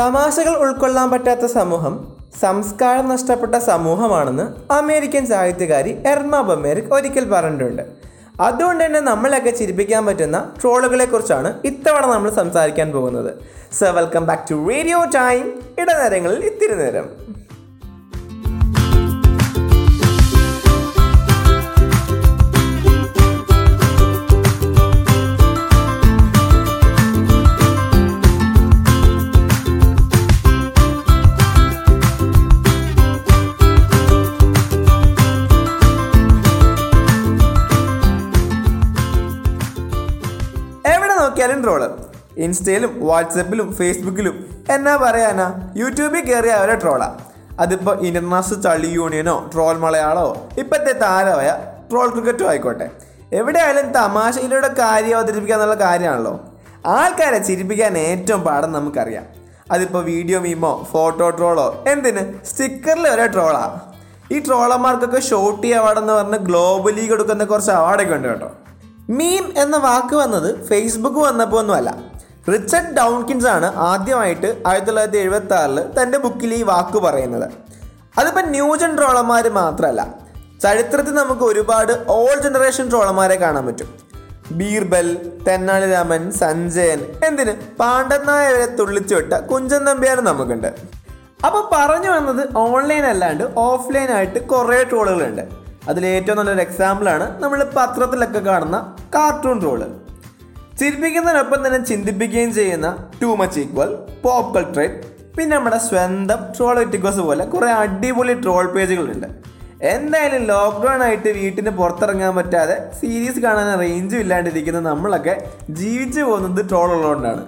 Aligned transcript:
തമാശകൾ 0.00 0.54
ഉൾക്കൊള്ളാൻ 0.64 1.08
പറ്റാത്ത 1.12 1.46
സമൂഹം 1.58 1.94
സംസ്കാരം 2.42 3.06
നഷ്ടപ്പെട്ട 3.12 3.56
സമൂഹമാണെന്ന് 3.70 4.44
അമേരിക്കൻ 4.72 5.24
സാഹിത്യകാരി 5.30 5.92
എർമ 6.12 6.40
ബമേരിക് 6.48 6.88
ഒരിക്കൽ 6.96 7.24
പറഞ്ഞിട്ടുണ്ട്. 7.32 7.82
അതുകൊണ്ട് 8.46 8.82
തന്നെ 8.84 9.00
നമ്മളെയൊക്കെ 9.08 9.52
ചിരിപ്പിക്കാൻ 9.58 10.02
പറ്റുന്ന 10.08 10.38
ട്രോളുകളെക്കുറിച്ചാണ് 10.60 11.50
ഇത്തവണ 11.70 12.04
നമ്മൾ 12.14 12.30
സംസാരിക്കാൻ 12.40 12.88
പോകുന്നത്. 12.96 13.30
So 13.78 13.90
welcome 13.98 14.24
back 14.30 14.46
to 14.50 14.56
radio 14.70 15.00
time 15.18 15.44
ഇടനേരങ്ങളിൽ 15.82 16.40
ഇത്തിരി 16.50 16.76
നേരം. 16.82 17.08
ഇൻസ്റ്റയിലും 42.44 43.06
വാട്സപ്പിലും 43.06 43.72
ഫേസ്ബുക്കിലും 43.78 44.36
എന്നാ 44.70 44.96
പറയാനാ 44.96 45.46
യൂട്യൂബിൽ 45.76 46.20
കയറിയ 46.20 46.50
അവരെ 46.50 46.74
ട്രോളാ. 46.74 47.08
അതിപ്പോൾ 47.60 47.96
ഇന്റർനാഷണൽ 48.08 48.60
ചളി 48.62 48.86
യൂണിയനോ 48.86 49.50
ട്രോൾ 49.54 49.74
മലയാളോ 49.78 50.26
ഇപ്പോഴത്തെ 50.58 50.92
താരമായ 50.92 51.50
ട്രോൾ 51.90 52.08
ക്രിക്കറ്റോ 52.10 52.46
ആയിക്കോട്ടെ. 52.48 52.90
എവിടെയായാലും 53.32 53.92
തമാശയിലൂടെ 53.92 54.68
കാര്യം 54.78 55.16
അവതരിപ്പിക്കുക 55.18 55.54
എന്നുള്ള 55.54 55.74
കാര്യമാണല്ലോ. 55.74 56.40
ആൾക്കാരെ 56.86 57.38
ചിരിപ്പിക്കാൻ 57.38 57.98
ഏറ്റവും 57.98 58.40
പാടം 58.40 58.72
നമുക്കറിയാം. 58.72 59.24
അതിപ്പോൾ 59.72 60.04
വീഡിയോ 60.04 60.40
മീമോ 60.40 60.88
ഫോട്ടോ 60.92 61.30
ട്രോളോ 61.30 61.84
എന്തിന്? 61.88 62.22
സ്റ്റിക്കറിൽ 62.46 63.08
ഒരേ 63.08 63.26
ട്രോളാ. 63.26 63.80
ഈ 64.32 64.38
ട്രോളർമാർക്കൊക്കെ 64.38 65.20
ഷോട്ടി 65.20 65.68
അവാർഡ് 65.70 65.98
എന്ന് 65.98 66.12
പറഞ്ഞ് 66.12 66.96
ലീഗ് 66.96 67.10
കൊടുക്കുന്ന 67.10 67.44
കുറച്ച് 67.44 67.70
അവാർഡൊക്കെ 67.70 68.14
ഉണ്ട് 68.14 68.28
കേട്ടോ. 68.28 68.50
മീം 69.10 69.44
എന്ന 69.56 69.76
വാക്ക് 69.76 70.14
വന്നത് 70.16 70.68
ഫേസ്ബുക്ക് 70.68 71.18
വന്നപ്പോൾ 71.18 71.58
ഒന്നുമല്ല 71.58 72.09
റിച്ചർഡ് 72.48 72.96
ഡൗൺകിൻസ് 72.96 73.46
ആണ് 73.46 73.76
ആദ്യമായിട്ട് 73.76 74.62
ആയിരത്തി 74.66 74.86
തൊള്ളായിരത്തി 74.86 75.18
എഴുപത്തി 75.18 75.54
ആറിൽ 75.54 76.02
തന്റെ 76.02 76.18
ബുക്കിൽ 76.18 76.54
ഈ 76.54 76.62
വാക്ക് 76.62 76.98
പറയുന്നത്. 76.98 77.50
അതിപ്പോൾ 78.18 78.40
ന്യൂ 78.40 78.76
ജൻ 78.76 78.96
ട്രോളന്മാർ 78.96 79.48
മാത്രമല്ല 79.48 80.14
ചരിത്രത്തിൽ 80.62 81.14
നമുക്ക് 81.14 81.42
ഒരുപാട് 81.42 82.04
ഓൾഡ് 82.08 82.42
ജനറേഷൻ 82.42 82.90
ട്രോളർമാരെ 82.90 83.34
കാണാൻ 83.34 83.66
പറ്റും. 83.66 83.94
ബീർബൽ 84.50 85.32
തെന്നാലിരാമൻ 85.48 86.32
സഞ്ജയൻ 86.32 87.06
എന്തിന്? 87.24 87.76
പാണ്ഡൻ 87.76 88.26
നായ 88.26 88.52
തുള്ളിച്ചുവിട്ട 88.52 88.78
തുള്ളിച്ചു 88.78 89.14
വിട്ട 89.14 89.34
കുഞ്ചൻ 89.34 89.84
നമ്പ്യാരും 89.84 90.24
നമുക്കുണ്ട്. 90.24 90.74
അപ്പോൾ 91.46 91.70
പറഞ്ഞു 91.72 92.10
വന്നത് 92.10 92.48
ഓൺലൈൻ 92.56 93.04
അല്ലാണ്ട് 93.06 93.44
ഓഫ്ലൈൻ 93.56 94.10
ആയിട്ട് 94.10 94.46
കുറേ 94.46 94.84
ട്രോളുകളുണ്ട്. 94.84 95.42
അതിൽ 95.88 96.06
ഏറ്റവും 96.06 96.38
നല്ലൊരു 96.38 96.60
എക്സാമ്പിളാണ് 96.60 97.42
നമ്മൾ 97.42 97.64
പത്രത്തിലൊക്കെ 97.76 98.38
കാണുന്ന 98.38 98.96
കാർട്ടൂൺ 99.14 99.60
ട്രോൾ 99.60 99.84
ചിരിപ്പിക്കുന്നതിനൊപ്പം 100.80 101.66
തന്നെ 101.66 101.78
ചിന്തിപ്പിക്കുകയും 101.84 102.52
ചെയ്യുന്ന 102.58 102.88
ടു 103.22 103.30
മച്ച് 103.40 103.60
ഈക്വൽ 103.60 103.90
പോപ്പ് 104.24 104.50
കൾട്രേറ്റ് 104.54 105.08
പിന്നെ 105.36 105.56
നമ്മുടെ 105.56 105.78
സ്വന്തം 105.88 106.40
ട്രോൾ 106.56 106.76
ഇറ്റിക്വസ് 106.80 107.22
പോലെ 107.26 107.44
കുറേ 107.44 107.68
അടിപൊളി 107.82 108.34
ട്രോൾ 108.44 108.64
പേജുകളുണ്ട് 108.74 109.28
എന്തായാലും 109.92 110.42
ലോക്ക്ഡൗൺ 110.44 111.02
ആയിട്ട് 111.02 111.30
വീട്ടിന് 111.40 111.70
പുറത്തിറങ്ങാൻ 111.70 112.32
പറ്റാതെ 112.38 112.76
സീരീസ് 113.00 113.40
കാണാൻ 113.44 113.68
റേഞ്ചും 113.80 114.18
ഇല്ലാണ്ടിരിക്കുന്ന 114.18 114.80
നമ്മളൊക്കെ 114.88 115.34
ജീവിച്ചു 115.80 116.20
പോകുന്നത് 116.20 116.62
ട്രോൾ 116.70 116.88
ഉള്ളതുകൊണ്ടാണ്. 116.96 117.44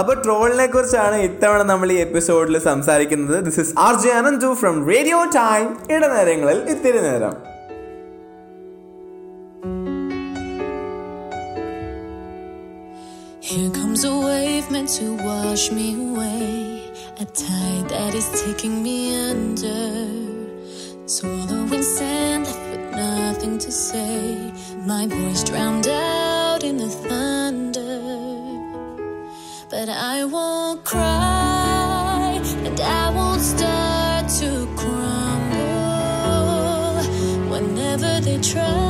അപ്പോൾ 0.00 0.16
ട്രോളിനെ 0.24 0.66
കുറിച്ചാണ് 0.66 1.16
ഇത്തവണ 1.28 1.62
നമ്മൾ 1.62 1.92
ഈ 1.92 2.00
എപ്പിസോഡിൽ 2.06 2.58
സംസാരിക്കുന്നത്. 2.70 3.36
This 3.46 3.60
is 3.60 3.72
R 3.86 3.94
J 4.02 4.12
Ananthu 4.18 4.50
from 4.60 4.76
radio 4.92 5.20
time 5.24 5.66
ഇടനേരങ്ങളിൽ 5.94 6.60
ഇത്തിരി 6.74 7.00
നേരം. 7.08 7.34
Here 13.50 13.70
comes 13.70 14.04
a 14.04 14.16
wave 14.16 14.70
meant 14.70 14.90
to 14.90 15.16
wash 15.16 15.72
me 15.72 15.94
away. 15.96 16.88
A 17.18 17.24
tide 17.24 17.88
that 17.88 18.14
is 18.14 18.28
taking 18.44 18.80
me 18.80 19.12
under. 19.28 20.06
Swallowing 21.06 21.82
sand 21.82 22.44
left 22.46 22.70
with 22.70 22.94
nothing 22.94 23.58
to 23.58 23.72
say. 23.72 24.52
My 24.86 25.08
voice 25.08 25.42
drowned 25.42 25.88
out 25.88 26.62
in 26.62 26.76
the 26.76 26.88
thunder. 26.88 27.98
But 29.68 29.88
I 29.88 30.24
won't 30.26 30.84
cry 30.84 32.40
and 32.64 32.80
I 32.80 33.10
won't 33.10 33.40
start 33.40 34.28
to 34.38 34.68
crumble. 34.76 35.90
Whenever 37.50 38.20
they 38.20 38.38
try 38.38 38.89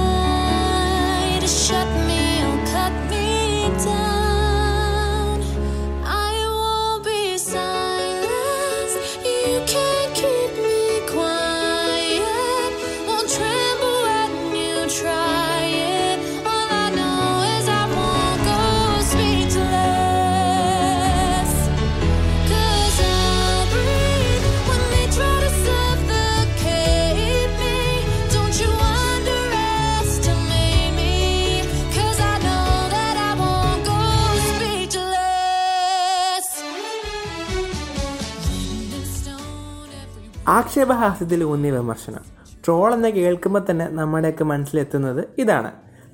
ആക്ഷേപഹാസ്യത്തിൽ 40.50 41.44
ഊന്നിയ 41.44 41.70
വിമർശനം. 41.70 42.22
Troll 42.64 42.94
എന്ന് 42.94 43.08
കേൾക്കുമ്പോൾ 43.08 43.66
തന്നെ 43.70 43.88
നമ്മുടെയൊക്കെ 43.88 44.44
മനസ്സിലെത്തുന്നത് 44.44 45.24
ഇതാണ്. 45.38 45.70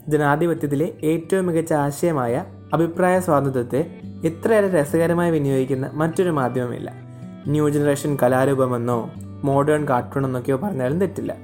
ജനാധിപത്യത്തിലെ 0.08 0.92
ഏറ്റവും 1.04 1.46
മികച്ച 1.46 1.72
ആശയമായ 1.72 2.44
അഭിപ്രായ 2.74 3.20
സ്വാതന്ത്ര്യത്തെ 3.20 3.80
ഇത്രയേറെ 4.24 4.68
രസകരമായി 4.68 5.30
വിനിയോഗിക്കുന്ന 5.30 5.90
മറ്റൊരു 5.92 6.30
മാധ്യമമില്ല. 6.30 6.92
ന്യൂ 7.46 7.68
ജനറേഷൻ 7.68 8.18
കലാരൂപമെന്നോ 8.22 9.10
മോഡേൺ 9.44 9.88
കാർട്ടൂൺ 9.88 10.26
എന്നൊക്കെയോ 10.26 10.56
പറഞ്ഞാലും 10.56 11.00
തെറ്റില്ല. 11.00 11.36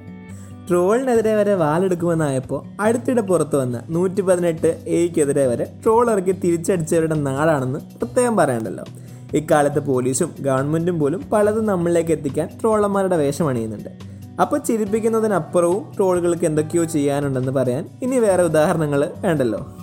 ട്രോളിനെതിരെ 0.69 1.35
വരെ 1.35 1.53
വാലെടുക്കുമെന്നായപ്പോൾ 1.53 2.81
അടുത്തിടെ 2.81 3.21
പുറത്തു 3.21 3.57
വന്ന 3.57 3.81
നൂറ്റി 3.89 4.21
പതിനെട്ട് 4.21 4.83
എയ്ക്കെതിരെ 4.87 5.47
വരെ 5.47 5.73
ട്രോൾ 5.83 6.11
ഇറക്കി 6.11 6.31
തിരിച്ചടിച്ചവരുടെ 6.31 7.15
നാടാണെന്ന് 7.15 7.79
പ്രത്യേകം 7.79 8.37
പറയണ്ടല്ലോ. 8.37 8.83
ഇക്കാലത്ത് 9.33 9.79
പോലീസും 9.79 10.35
ഗവൺമെന്റും 10.39 10.99
പോലും 10.99 11.21
പലതും 11.33 11.65
നമ്മളിലേക്ക് 11.65 12.11
എത്തിക്കാൻ 12.11 12.49
ട്രോളന്മാരുടെ 12.61 13.17
വേഷം 13.17 13.49
അണിയുന്നുണ്ട്. 13.49 13.89
അപ്പോൾ 14.41 14.57
ചിരിപ്പിക്കുന്നതിനപ്പുറവും 14.57 15.91
ട്രോളുകൾക്ക് 15.97 16.45
എന്തൊക്കെയോ 16.45 16.83
ചെയ്യാനുണ്ടെന്ന് 16.83 17.51
പറയാൻ 17.51 17.89
ഇനി 18.03 18.19
വേറെ 18.19 18.43
ഉദാഹരണങ്ങൾ 18.43 19.11
വേണ്ടല്ലോ. 19.17 19.75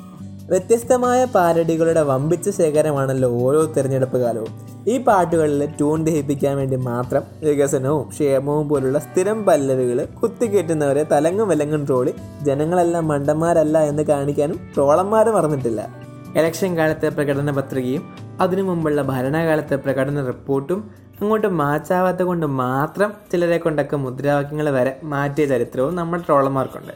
വ്യത്യസ്തമായ 0.51 1.25
പാരഡികളുടെ 1.25 2.03
വമ്പിച്ച 2.03 2.51
ശേഖരമാണല്ലോ 2.51 3.31
ഓരോ 3.31 3.65
തിരഞ്ഞെടുപ്പ് 3.65 4.19
കാലവും. 4.19 4.71
ഈ 4.89 4.99
പാട്ടുകളിൽ 4.99 5.67
ട്യൂൺ 5.67 6.05
ദഹിപ്പിക്കാൻ 6.05 6.57
വേണ്ടി 6.57 6.77
മാത്രം 6.77 7.23
വികസനവും 7.41 8.09
ക്ഷേമവും 8.09 8.69
പോലുള്ള 8.69 8.99
സ്ഥിരം 8.99 9.47
പല്ലവികൾ 9.47 10.05
കുത്തിക്കേറ്റുന്നവരെ 10.05 11.07
തലങ്ങും 11.13 11.49
വിലങ്ങും 11.49 11.87
ട്രോളി 11.87 12.15
ജനങ്ങളെല്ലാം 12.43 13.09
മണ്ടന്മാരല്ല 13.09 13.79
എന്ന് 13.79 14.03
കാണിക്കാനും 14.03 14.61
ട്രോളന്മാർ 14.75 15.31
മറന്നിട്ടില്ല. 15.31 15.89
ഇലക്ഷൻ 16.37 16.77
കാലത്തെ 16.77 17.09
പ്രകടന 17.09 17.51
പത്രികയും 17.51 18.20
അതിനു 18.41 18.63
മുമ്പുള്ള 18.63 19.03
ഭരണകാലത്തെ 19.03 19.77
പ്രകടന 19.77 20.27
റിപ്പോർട്ടും 20.27 20.91
അങ്ങോട്ട് 21.21 21.47
മാച്ചാവാത്ത 21.47 22.23
കൊണ്ട് 22.23 22.47
മാത്രം 22.47 23.13
ചിലരെ 23.33 23.59
കൊണ്ടൊക്കെ 23.59 23.97
മുദ്രാവാക്യങ്ങൾ 23.97 24.71
വരെ 24.71 25.01
മാറ്റിയ 25.05 25.47
ചരിത്രവും 25.47 25.95
നമ്മുടെ 25.95 26.23
ട്രോളർമാർക്കുണ്ട് 26.27 26.93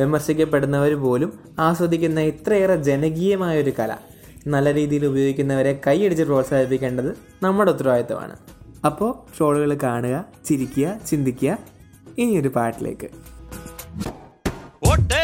വിമർശിക്കപ്പെടുന്നവർ 0.00 0.94
പോലും 0.94 1.38
ആസ്വദിക്കുന്ന 1.58 2.20
ഇത്രയേറെ 2.20 2.76
ജനകീയമായ 2.76 3.62
ഒരു 3.62 3.72
കല. 3.78 3.96
നല്ല 4.46 4.74
രീതിയിൽ 4.74 5.06
ഉപയോഗിക്കുന്നവരെ 5.06 5.80
കൈയടിച്ച് 5.86 6.24
പ്രോത്സാഹിപ്പിക്കേണ്ടത് 6.24 7.18
നമ്മുടെ 7.42 7.70
ഉത്തരവാദിത്തമാണ്. 7.70 8.36
അപ്പോൾ 8.86 9.36
ട്രോളുകൾ 9.36 9.78
കാണുക 9.82 10.24
ചിരിക്കുക 10.44 10.96
ചിന്തിക്കുക. 11.06 11.58
ഇനിയൊരു 12.18 12.48
പാട്ടിലേക്ക്. 12.48 13.08
വോട്ട് 14.86 15.20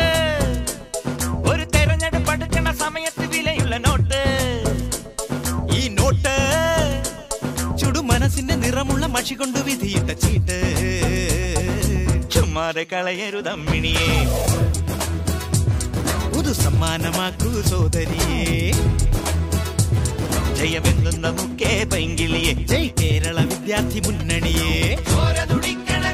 നിറമുള്ള 8.84 9.06
മഷി 9.06 9.34
കൊണ്ട് 9.34 9.58
വിധിയിട്ട 9.58 10.10
ചീട്ട്. 10.22 10.56
ചുമ്മാതെ 12.32 12.82
കളയരുതമ്മിണിയെ 12.92 14.08
പുതു 16.32 16.52
സമ്മാനമാക്കൂ 16.62 17.50
സോദരിയെ. 17.70 18.42
ജയമെങ്ങുന്ന 20.58 21.26
മുക്കേ 21.38 21.72
പൈങ്കിളിയെ. 21.92 22.52
ജയ് 22.72 22.90
കേരള 23.00 23.38
വിദ്യാർത്ഥി 23.50 24.02
മുന്നണിയെ. 24.06 24.74
ചോര 25.10 25.38
തുടിക്കണ 25.52 26.04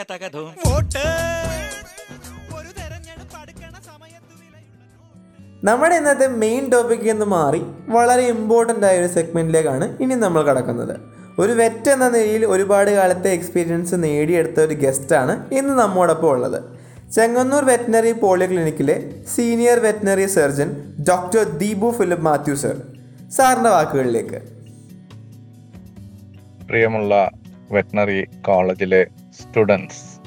തക 0.00 0.12
തക 0.12 0.18
തക 0.20 0.28
ധൂം. 0.34 0.50
വോട്ട്. 0.66 1.00
ഒരു 2.56 2.70
തെരഞ്ഞെടുപ്പ് 2.78 3.36
അടുക്കണ 3.40 3.74
സമയത്ത് 3.86 5.64
നമ്മുടെ 5.64 5.94
ഇന്നത്തെ 5.96 6.26
മെയിൻ 6.26 6.70
ടോപ്പിക് 6.72 7.08
എന്ന് 7.08 7.26
മാറി 7.26 7.62
വളരെ 7.88 8.22
ഇമ്പോർട്ടന്റ് 8.22 8.86
ആയ 8.86 8.98
ഒരു 8.98 9.06
സെഗ്മെന്റിലേക്കാണ് 9.06 10.02
ഇനി 10.02 10.14
നമ്മൾ 10.14 10.42
കടക്കുന്നത്. 10.42 10.94
ഒരു 11.38 11.52
വെറ്റ് 11.52 11.90
എന്ന 11.90 12.08
നിലയിൽ 12.08 12.46
ഒരുപാട് 12.46 12.90
കാലത്തെ 12.90 13.30
എക്സ്പീരിയൻസ് 13.30 13.94
നേടിയെടുത്ത 13.98 14.60
ഒരു 14.60 14.74
ഗസ്റ്റാണ് 14.74 15.54
ഇന്ന് 15.54 15.74
നമ്മോടൊപ്പം 15.74 16.28
ഉള്ളത്. 16.28 16.58
Chengannur 17.12 17.64
veterinary 17.64 18.12
പോളിക്ലിനിക്കിലെ 18.12 18.96
senior 19.34 19.78
veterinary 19.78 20.26
surgeon 20.26 20.70
doctor 21.08 21.44
Deepu 21.58 21.90
Philip 21.90 22.24
Mathew 22.24 22.54
sir 22.54 22.76
സാറിന്റെ 23.30 23.70
വാക്കുകളിലേക്ക്. 23.70 24.40
പ്രിയമുള്ള 26.66 27.30
വെറ്റിനറി 27.70 28.22
കോളേജിലെ 28.22 29.06
സ്റ്റുഡൻസ് 29.32 30.20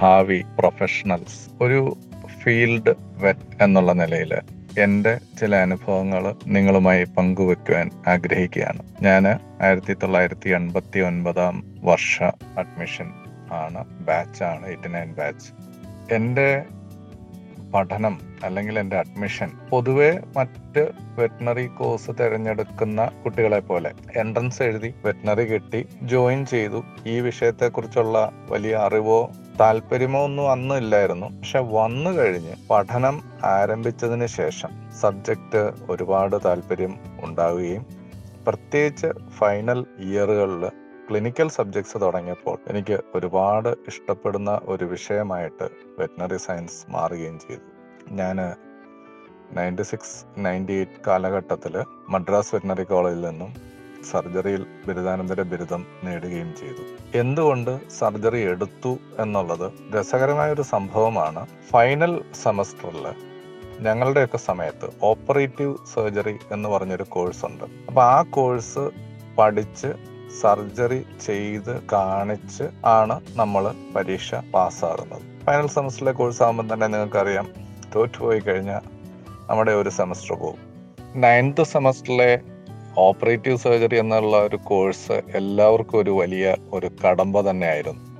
ഭാവി 0.00 0.42
പ്രൊഫഷണൽസ് 0.58 1.62
ഒരു 1.62 1.96
ഫീൽഡ് 2.42 2.94
വെറ്റ് 3.16 3.62
എന്നുള്ള 3.62 3.92
നിലയിൽ 3.92 4.34
എന്റെ 4.78 5.18
ചില 5.40 5.56
അനുഭവങ്ങൾ 5.56 6.34
നിങ്ങളുമായി 6.46 7.04
പങ്കുവെക്കുവാൻ 7.04 7.90
ആഗ്രഹിക്കുകയാണ്. 8.08 8.82
ഞാൻ 9.02 9.28
ആയിരത്തി 9.62 9.94
തൊള്ളായിരത്തി 9.94 10.50
എൺപത്തി 10.50 11.00
ഒൻപതാം 11.00 11.64
വർഷ 11.84 12.22
അഡ്മിഷൻ 12.58 13.12
ആണ് 13.52 13.84
ബാച്ചാണ് 13.84 14.66
എയ്റ്റി 14.66 14.88
നയൻ 14.88 15.12
ബാച്ച്. 15.12 15.48
എന്റെ 16.14 16.64
പഠനം 17.74 18.20
അല്ലെങ്കിൽ 18.44 18.78
എന്റെ 18.78 18.96
അഡ്മിഷൻ 18.96 19.50
പൊതുവെ 19.70 20.20
മറ്റ് 20.36 20.82
വെറ്റിനറി 21.18 21.66
കോഴ്സ് 21.66 22.10
തിരഞ്ഞെടുക്കുന്ന 22.10 23.10
കുട്ടികളെ 23.24 23.60
പോലെ 23.60 23.90
എൻട്രൻസ് 24.16 24.62
എഴുതി 24.62 24.94
വെറ്റിനറി 25.04 25.44
കിട്ടി 25.44 25.86
ജോയിൻ 26.02 26.46
ചെയ്തു. 26.46 26.82
ഈ 27.06 27.20
വിഷയത്തെക്കുറിച്ചുള്ള 27.20 28.32
വലിയ 28.50 28.74
അറിവോ 28.76 29.30
താല്പര്യമോ 29.60 30.24
ഒന്നും 30.24 30.50
അന്നും 30.50 30.76
ഇല്ലായിരുന്നു. 30.76 31.26
പക്ഷെ 31.26 31.58
വന്നു 31.58 32.10
കഴിഞ്ഞ് 32.10 32.54
പഠനം 32.70 33.22
ആരംഭിച്ചതിന് 33.44 34.26
ശേഷം 34.26 34.70
സബ്ജക്റ്റ് 35.00 35.70
ഒരുപാട് 35.90 36.36
താല്പര്യം 36.44 36.94
ഉണ്ടാവുകയും 37.20 37.86
പ്രത്യേകിച്ച് 38.46 39.08
ഫൈനൽ 39.38 39.86
ഇയറുകളിൽ 40.00 40.64
ക്ലിനിക്കൽ 41.10 41.48
സബ്ജക്ട്സ് 41.48 41.98
തുടങ്ങിയപ്പോൾ 42.02 42.56
എനിക്ക് 42.70 42.96
ഒരുപാട് 43.14 43.68
ഇഷ്ടപ്പെടുന്ന 43.90 44.50
ഒരു 44.72 44.84
വിഷയമായിട്ട് 44.84 45.66
വെറ്റിനറി 45.98 46.36
സയൻസ് 46.44 46.78
മാറുകയും 46.94 47.38
ചെയ്തു. 47.44 47.64
ഞാൻ 48.18 48.36
നയന്റി 49.56 49.84
സിക്സ് 49.88 50.14
നയന്റി 50.44 50.72
എയ്റ്റ് 50.72 51.00
കാലഘട്ടത്തിൽ 51.06 51.74
മദ്രാസ് 52.08 52.52
വെറ്റിനറി 52.54 52.84
കോളേജിൽ 52.92 53.24
നിന്നും 53.28 53.50
സർജറിയിൽ 54.10 54.62
ബിരുദാനന്തര 54.86 55.42
ബിരുദം 55.52 55.82
നേടുകയും 56.04 56.52
ചെയ്തു. 56.60 56.84
എന്തുകൊണ്ട് 57.22 57.72
സർജറി 57.98 58.42
എടുത്തു 58.52 58.92
എന്നുള്ളത് 59.24 59.66
രസകരമായ 59.96 60.52
ഒരു 60.52 60.66
സംഭവമാണ് 60.74 61.42
ഫൈനൽ 61.72 62.14
സെമസ്റ്ററിൽ 62.42 63.08
ഞങ്ങളുടെയൊക്കെ 63.88 64.40
സമയത്ത് 64.50 64.90
ഓപ്പറേറ്റീവ് 65.10 65.74
സർജറി 65.94 66.36
എന്ന് 66.52 66.68
പറഞ്ഞൊരു 66.68 67.08
കോഴ്സ് 67.16 67.44
ഉണ്ട്. 67.50 67.66
അപ്പോൾ 67.88 68.04
ആ 68.14 68.22
കോഴ്സ് 68.38 68.84
പഠിച്ച് 69.38 69.90
സർജറി 70.42 71.04
ചെയ്ത് 71.26 71.82
കാണിച്ച് 71.92 72.62
ആണ് 72.84 73.20
നമ്മൾ 73.36 73.74
പരീക്ഷ 73.96 74.34
പാസ്സാകുന്നത്. 74.34 75.44
ഫൈനൽ 75.46 75.66
സെമസ്റ്ററിലെ 75.66 76.12
കോഴ്സ് 76.12 76.42
ആകുമ്പോൾ 76.42 76.74
തന്നെ 76.74 76.86
നിങ്ങൾക്കറിയാം 76.86 77.48
തോറ്റുപോയി 77.96 78.38
കഴിഞ്ഞാൽ 78.38 78.80
നമ്മുടെ 79.50 79.72
ഒരു 79.72 79.88
സെമസ്റ്റർ 79.88 80.36
പോകും. 80.36 80.58
നയൻത്ത് 81.14 81.64
സെമസ്റ്ററിലെ 81.64 82.40
ഓപ്പറേറ്റീവ് 82.98 83.56
സർജറി 83.56 83.96
എന്നുള്ള 83.96 84.36
ഒരു 84.36 84.56
കോഴ്സ് 84.56 85.12
എല്ലാവർക്കും 85.12 85.98
ഒരു 85.98 86.10
വലിയ 86.10 86.56
ഒരു 86.72 86.90
കടമ്പ 87.06 87.40
തന്നെയായിരുന്നു. 87.40 88.10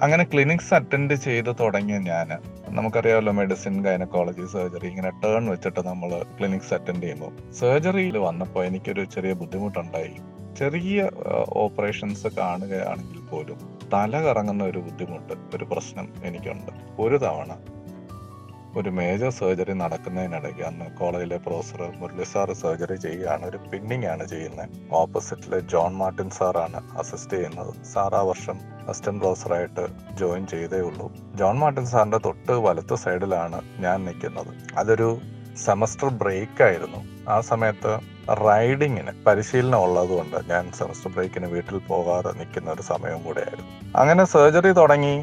അങ്ങനെ 0.00 0.24
ക്ലിനിക്സ് 0.24 0.74
അറ്റൻഡ് 0.74 1.14
ചെയ്ത് 1.14 1.56
തുടങ്ങിയ 1.60 1.98
ഞാൻ 1.98 2.38
നമുക്കറിയാമല്ലോ 2.68 3.32
മെഡിസിൻ 3.32 3.84
ഗൈനക്കോളജി 3.84 4.46
സർജറി 4.52 4.86
ഇങ്ങനെ 4.88 5.10
ടേൺ 5.10 5.50
വെച്ചിട്ട് 5.50 5.86
നമ്മൾ 5.86 6.22
ക്ലിനിക്സ് 6.38 6.74
അറ്റൻഡ് 6.74 7.02
ചെയ്യുമ്പോൾ. 7.02 7.52
സർജറിയിൽ 7.52 8.18
വന്നപ്പോൾ 8.18 8.64
എനിക്കൊരു 8.64 9.04
ചെറിയ 9.04 9.32
ബുദ്ധിമുട്ടുണ്ടായി. 9.32 10.16
ചെറിയ 10.58 11.10
ഓപ്പറേഷൻസ് 11.48 12.26
കാണുകയാണെങ്കിൽ 12.26 13.20
പോലും 13.20 13.80
തല 13.94 14.20
കറങ്ങുന്ന 14.20 14.64
ഒരു 14.64 14.78
ബുദ്ധിമുട്ട് 14.78 15.56
ഒരു 15.56 15.64
പ്രശ്നം 15.64 16.12
എനിക്കുണ്ട്. 16.24 16.72
ഒരു 16.98 17.16
തവണ 17.16 17.56
ഒരു 18.76 18.90
മേജർ 18.90 19.30
സർജറി 19.30 19.72
നടക്കുന്നതിനിടയ്ക്ക് 19.72 20.60
അന്ന് 20.60 20.98
കോളേജിലെ 20.98 21.36
പ്രൊഫസർ 21.36 21.92
മുരളി 21.96 22.24
സാർ 22.24 22.52
സർജറി 22.52 22.96
ചെയ്യുകയാണ്. 22.96 23.46
ഒരു 23.46 23.56
പിന്നിങ് 23.56 24.04
ആണ് 24.04 24.28
ചെയ്യുന്നത്. 24.28 24.68
ഓപ്പോസിറ്റിലെ 24.92 25.60
ജോൺ 25.60 25.94
മാർട്ടിൻ 25.94 26.30
സാറാണ് 26.30 26.98
അസിസ്റ്റ് 26.98 27.36
ചെയ്യുന്നത്. 27.36 27.84
സാർ 27.84 28.14
ആ 28.14 28.22
വർഷം 28.22 28.60
അസിസ്റ്റന്റ് 28.88 29.20
പ്രൊഫസറായിട്ട് 29.20 29.86
ജോയിൻ 30.16 30.46
ചെയ്തേ 30.46 30.80
ഉള്ളൂ. 30.80 31.12
ജോൺ 31.34 31.58
മാർട്ടിൻ 31.58 31.86
സാറിന്റെ 31.86 32.18
തൊട്ട് 32.18 32.52
വലത്ത് 32.52 32.94
സൈഡിലാണ് 32.94 33.60
ഞാൻ 33.78 34.04
നിൽക്കുന്നത്. 34.04 34.54
അതൊരു 34.76 35.18
സെമസ്റ്റർ 35.66 36.08
ബ്രേക്ക് 36.22 36.62
ആയിരുന്നു 36.62 37.00
ആ 37.28 37.36
സമയത്ത് 37.40 37.92
റൈഡിങ്ങിന് 38.46 39.12
പരിശീലനം 39.26 39.80
ഉള്ളതുകൊണ്ട് 39.84 40.36
ഞാൻ 40.50 40.64
സെമസ്റ്റർ 40.78 41.10
ബ്രേക്കിന് 41.14 41.46
വീട്ടിൽ 41.46 41.78
പോകാതെ 41.88 42.30
നിൽക്കുന്ന 42.38 42.70
ഒരു 42.70 42.82
സമയവും 42.82 43.22
കൂടെയായിരുന്നു. 43.24 43.70
അങ്ങനെ 43.96 44.24
സർജറി 44.24 44.72
തുടങ്ങി 44.72 45.14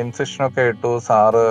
ഇൻസിഷനൊക്കെ 0.00 0.64
ഇട്ടു. 0.72 0.92
സാറ് 0.98 1.46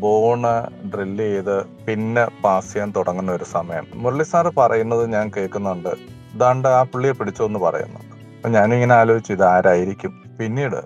ബോണ് 0.00 0.54
ഡ്രില്ല് 0.94 1.24
ചെയ്ത് 1.24 1.56
പിന്നെ 1.86 2.24
പാസ് 2.44 2.72
ചെയ്യാൻ 2.72 2.92
തുടങ്ങുന്ന 2.96 3.32
ഒരു 3.32 3.44
സമയം. 3.44 3.86
മുരളി 3.94 4.22
സാറ് 4.22 4.52
പറയുന്നത് 4.58 5.12
ഞാൻ 5.12 5.30
കേൾക്കുന്നുണ്ട്. 5.36 5.92
ദാണ്ട് 6.38 6.68
ആ 6.68 6.82
പുള്ളിയെ 6.82 7.12
പിടിച്ചു 7.12 7.42
എന്ന് 7.42 7.60
പറയുന്നുണ്ട്. 7.66 8.14
അപ്പൊ 8.36 8.48
ഞാനിങ്ങനെ 8.48 8.94
ആലോചിച്ചു 8.94 9.32
ഇത് 9.32 9.46
ആരായിരിക്കും 9.54 10.12
പിന്നീട് 10.40 10.80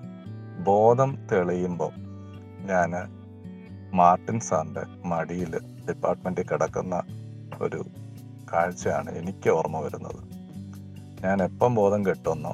ബോധം 0.69 1.09
തെളിയുമ്പോൾ 1.31 1.93
ഞാൻ 2.71 2.91
മാർട്ടിൻ 3.93 4.39
സാറിന്റെ 4.39 4.83
മടിയിൽ 5.05 5.59
ഡിപ്പാർട്ട്മെന്റിൽ 5.89 6.45
കിടക്കുന്ന 6.51 7.03
ഒരു 7.61 7.85
കാഴ്ചയാണ് 8.53 9.11
എനിക്ക് 9.11 9.49
ഓർമ്മ 9.49 9.79
വരുന്നത്. 9.79 10.21
ഞാൻ 11.25 11.43
എപ്പം 11.43 11.75
ബോധം 11.75 12.05
കെട്ടുമെന്നോ 12.05 12.53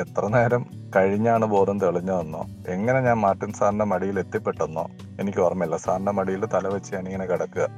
എത്ര 0.00 0.26
നേരം 0.26 0.66
കഴിഞ്ഞാണ് 0.96 1.44
ബോധം 1.44 1.80
തെളിഞ്ഞതെന്നോ 1.80 2.46
എങ്ങനെ 2.68 3.00
ഞാൻ 3.00 3.18
മാർട്ടിൻ 3.18 3.52
സാറിന്റെ 3.52 3.84
മടിയിൽ 3.84 4.18
എത്തിപ്പെട്ടെന്നോ 4.18 4.88
എനിക്ക് 5.20 5.38
ഓർമ്മയില്ല. 5.38 5.76
സാറിന്റെ 5.76 6.12
മടിയിൽ 6.12 6.46
തല 6.46 6.68
വെച്ച് 6.68 6.94
ഇങ്ങനെ 6.94 7.26
കിടക്കുക 7.26 7.68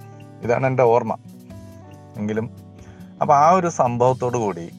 ഇതാണ് 0.43 0.67
എന്റെ 0.67 0.83
ഓർമ്മ. 0.83 1.17
എങ്കിലും 2.17 2.51
അപ്പൊ 3.23 3.35
ആ 3.35 3.51
ഒരു 3.51 3.69
സംഭവത്തോടു 3.69 4.39
കൂടി 4.39 4.71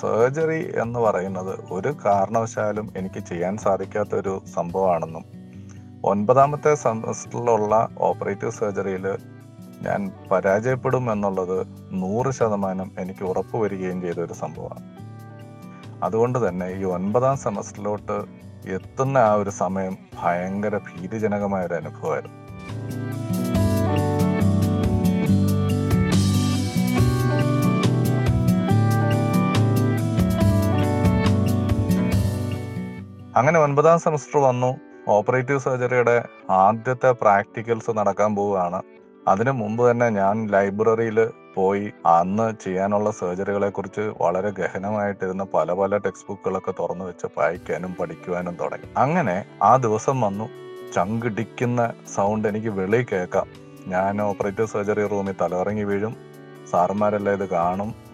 സർജറി 0.00 0.80
എന്ന് 0.82 0.98
പറയുന്നത് 0.98 1.72
ഒരു 1.72 1.94
കാരണവശാലും 2.04 2.92
എനിക്ക് 2.96 3.20
ചെയ്യാൻ 3.20 3.56
സാധിക്കാത്ത 3.56 4.14
ഒരു 4.14 4.42
സംഭവമാണെന്നും 4.54 5.41
ഒൻപതാമത്തെ 6.04 6.74
സെമസ്റ്ററിലുള്ള 6.74 7.88
ഓപ്പറേറ്റീവ് 7.98 8.52
സർജറിയിൽ 8.52 9.18
ഞാൻ 9.82 10.12
പരാജയപ്പെടും 10.30 11.12
എന്നുള്ളത് 11.12 11.66
നൂറ് 11.90 12.30
ശതമാനം 12.30 12.90
എനിക്ക് 12.98 13.24
ഉറപ്പ് 13.24 13.56
വരികയും 13.56 14.00
ചെയ്ത 14.00 14.14
ഒരു 14.14 14.32
സംഭവമാണ്. 14.32 14.84
അതുകൊണ്ട് 16.04 16.48
തന്നെ 16.48 16.68
ഈ 16.68 16.84
ഒൻപതാം 16.84 17.36
സെമസ്റ്ററിലോട്ട് 17.36 18.24
എത്തുന്ന 18.66 19.18
ആ 19.18 19.34
ഒരു 19.34 19.50
സമയം 19.50 19.98
ഭയങ്കര 20.22 20.76
ഭീതിജനകമായ 20.76 21.66
ഒരു 21.66 21.74
അനുഭവമായിരുന്നു. 21.74 22.42
അങ്ങനെ 33.36 33.58
ഒൻപതാം 33.60 33.98
സെമസ്റ്റർ 33.98 34.40
വന്നു. 34.40 34.91
ഓപ്പറേറ്റീവ് 35.08 35.58
സർജറിയുടെ 35.58 36.22
ആദ്യത്തെ 36.50 37.12
പ്രാക്ടിക്കൽസ് 37.12 37.90
നടക്കാൻ 37.90 38.36
പോവുകയാണ്. 38.36 38.82
അതിനു 39.28 39.50
മുമ്പ് 39.50 39.90
തന്നെ 39.90 40.08
ഞാൻ 40.08 40.46
ലൈബ്രറിയിൽ 40.46 41.30
പോയി 41.54 41.92
അന്ന് 42.06 42.64
ചെയ്യാനുള്ള 42.64 43.10
സർജറികളെ 43.10 43.68
കുറിച്ച് 43.68 44.00
വളരെ 44.00 44.50
ഗഹനമായിട്ടിരുന്ന 44.50 45.46
പല 45.54 45.72
പല 45.72 45.96
ടെക്സ്റ്റ് 45.96 46.28
ബുക്കുകളൊക്കെ 46.28 46.74
തുറന്നു 46.78 47.04
വെച്ച് 47.04 47.26
വായിക്കാനും 47.38 47.94
പഠിക്കുവാനും 48.00 48.56
തുടങ്ങി. 48.60 48.86
അങ്ങനെ 48.96 49.44
ആ 49.62 49.76
ദിവസം 49.76 50.20
വന്നു. 50.20 50.48
ചങ്കിടിക്കുന്ന 50.94 51.92
സൗണ്ട് 52.14 52.48
എനിക്ക് 52.48 52.68
വെളി 52.68 53.06
കേൾക്കാം. 53.12 53.46
ഞാൻ 53.86 54.22
ഓപ്പറേറ്റീവ് 54.22 54.68
സർജറി 54.68 55.06
റൂമിൽ 55.06 55.34
തലകറങ്ങി 55.40 55.82
വീഴും. 55.82 56.16
സാറന്മാരെല്ലാം 56.70 57.42
ഇത് 57.42 57.48
കാണും. 57.48 58.11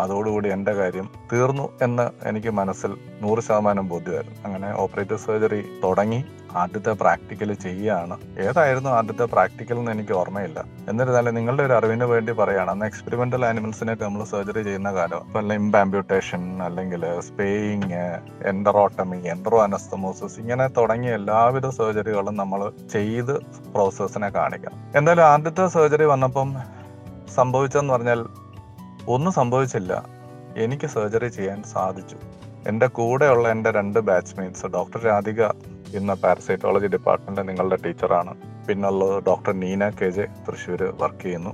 അതോടുകൂടി 0.00 0.48
എന്റെ 0.48 0.72
കാര്യം 0.72 1.10
തീർന്നു 1.32 1.68
എന്ന് 1.82 2.28
എനിക്ക് 2.28 2.50
മനസ്സിൽ 2.50 2.94
നൂറ് 3.22 3.40
ശതമാനം 3.40 3.88
ബോധ്യമായിരുന്നു. 3.88 4.38
അങ്ങനെ 4.44 4.74
ഓപ്പറേറ്റീവ് 4.76 5.18
സർജറി 5.18 5.64
തുടങ്ങി 5.84 6.24
ആദ്യത്തെ 6.56 6.92
പ്രാക്ടിക്കൽ 6.92 7.52
ചെയ്യുകയാണ്. 7.52 8.16
ഏതായിരുന്നു 8.38 8.90
ആദ്യത്തെ 8.90 9.24
പ്രാക്ടിക്കൽ 9.24 9.78
എന്ന് 9.78 9.90
എനിക്ക് 9.90 10.12
ഓർമ്മയില്ല. 10.12 10.64
എന്നിരുന്നാലും 10.88 11.34
നിങ്ങളുടെ 11.34 11.62
ഒരു 11.62 11.72
അറിവിന് 11.72 12.04
വേണ്ടി 12.04 12.32
പറയുകയാണ് 12.32 12.70
അന്ന് 12.70 12.86
എക്സ്പെരിമെന്റൽ 12.86 13.46
ആനിമൽസിനൊക്കെ 13.46 14.04
നമ്മൾ 14.04 14.24
സർജറി 14.24 14.62
ചെയ്യുന്ന 14.62 14.94
കാലം 14.94 15.20
ഇപ്പൊ 15.26 15.40
ലിംബ് 15.40 15.78
ആംബ്യൂട്ടേഷൻ 15.78 16.62
അല്ലെങ്കിൽ 16.62 17.20
സ്പേയിങ് 17.20 18.18
എൻഡറോട്ടമി 18.46 19.16
എൻഡറോ 19.16 19.62
അനസ്തമോസിസ് 19.62 20.40
ഇങ്ങനെ 20.40 20.68
തുടങ്ങിയ 20.68 21.14
എല്ലാവിധ 21.14 21.68
സർജറികളും 21.68 22.36
നമ്മൾ 22.36 22.72
ചെയ്ത് 22.92 23.38
പ്രോസസ്സിനെ 23.72 24.28
കാണിക്കാം. 24.28 24.72
എന്തായാലും 24.96 25.24
ആദ്യത്തെ 25.24 25.66
സർജറി 25.66 26.04
വന്നപ്പം 26.04 26.56
സംഭവിച്ചെന്ന് 27.34 27.94
പറഞ്ഞാൽ 27.94 28.26
ഒന്നും 29.08 29.32
സംഭവിച്ചില്ല. 29.32 30.04
എനിക്ക് 30.56 30.86
സർജറി 30.86 31.28
ചെയ്യാൻ 31.28 31.62
സാധിച്ചു. 31.62 32.16
എന്റെ 32.68 32.86
കൂടെയുള്ള 32.86 33.48
എന്റെ 33.48 33.70
രണ്ട് 33.70 33.98
ബാച്ച്മേറ്റ്സ് 33.98 34.66
ഡോക്ടർ 34.66 35.00
രാധിക 35.00 35.42
ഇന്ന് 35.94 36.12
പാരസൈറ്റോളജി 36.12 36.86
ഡിപ്പാർട്ട്മെന്റിലെ 36.86 37.46
നിങ്ങളുടെ 37.46 37.76
ടീച്ചറാണ് 37.76 38.34
പിന്നുള്ളത് 38.66 39.24
doctor 39.24 39.52
Neena 39.52 39.90
K 39.90 40.10
J 40.10 40.26
Thrissur 40.48 40.94
work 41.00 41.22
ചെയ്യുന്നു. 41.22 41.52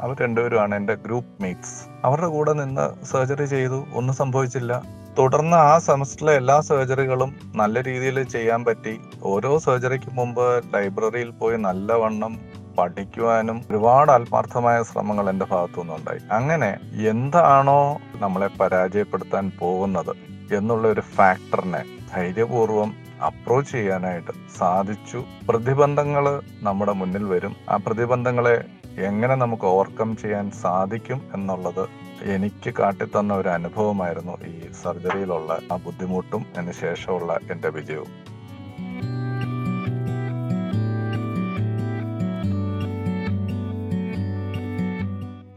അവർ 0.00 0.16
രണ്ടുപേരുമാണ് 0.22 0.74
എന്റെ 0.74 0.94
ഗ്രൂപ്പ് 0.94 1.42
മേറ്റ്സ് 1.42 1.84
അവരുടെ 2.04 2.26
കൂടെ 2.26 2.52
നിന്ന് 2.52 3.04
സർജറി 3.04 3.44
ചെയ്തു. 3.44 3.84
ഒന്നും 3.94 4.14
സംഭവിച്ചില്ല. 4.14 4.82
തുടർന്ന് 5.18 5.56
ആ 5.56 5.78
സെമസ്റ്ററിലെ 5.78 6.34
എല്ലാ 6.36 6.60
സർജറികളും 6.60 7.36
നല്ല 7.54 7.82
രീതിയിൽ 7.82 8.22
ചെയ്യാൻ 8.22 8.64
പറ്റി. 8.64 9.00
ഓരോ 9.22 9.58
സർജറിക്ക് 9.58 10.10
മുമ്പ് 10.12 10.64
ലൈബ്രറിയിൽ 10.74 11.30
പോയി 11.30 11.56
നല്ലവണ്ണം 11.56 12.61
പഠിക്കുവാനും 12.78 13.62
ഒരുപാട് 13.70 14.12
ആത്മാർത്ഥമായ 14.12 14.82
ശ്രമങ്ങൾ 14.82 15.30
എന്റെ 15.30 15.46
ഭാഗത്തു 15.50 15.80
നിന്നുണ്ടായി 15.80 16.20
അങ്ങനെ 16.32 16.78
എന്താണോ 17.08 18.00
നമ്മളെ 18.14 18.48
പരാജയപ്പെടുത്താൻ 18.60 19.52
പോകുന്നത് 19.60 20.12
എന്നുള്ള 20.54 20.88
ഒരു 20.88 21.00
ഫാക്ടറിനെ 21.00 21.82
ധൈര്യപൂർവം 22.14 22.94
അപ്രോച്ച് 23.26 23.72
ചെയ്യാനായിട്ട് 23.72 24.32
സാധിച്ചു. 24.58 25.24
പ്രതിബന്ധങ്ങൾ 25.48 26.42
നമ്മുടെ 26.62 26.92
മുന്നിൽ 26.92 27.24
വരും. 27.24 27.56
ആ 27.68 27.76
പ്രതിബന്ധങ്ങളെ 27.76 28.64
എങ്ങനെ 28.98 29.34
നമുക്ക് 29.34 29.64
ഓവർകം 29.64 30.16
ചെയ്യാൻ 30.16 30.50
സാധിക്കും 30.50 31.20
എന്നുള്ളത് 31.34 31.88
എനിക്ക് 32.22 32.74
കാട്ടിത്തന്ന 32.78 33.34
ഒരു 33.34 33.48
അനുഭവമായിരുന്നു 33.48 34.32
ഈ 34.46 34.72
സർജറിയിലുള്ള 34.82 35.58
ആ 35.72 35.76
ബുദ്ധിമുട്ടും 35.76 36.46
അതിന് 36.58 36.72
ശേഷമുള്ള 36.72 37.38
എന്റെ 37.50 37.68
വിജയവും. 37.68 38.21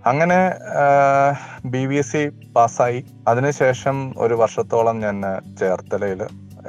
അങ്ങനെ 0.10 0.40
ബി 1.74 1.84
ബി 1.90 1.96
എസ് 2.02 2.12
സി 2.14 2.22
പാസ്സായി. 2.56 3.00
അതിനുശേഷം 3.28 3.96
ഒരു 4.24 4.36
വർഷത്തോളം 4.42 4.98
ഞാൻ 5.06 5.16
ചേർത്തലയിൽ 5.60 6.22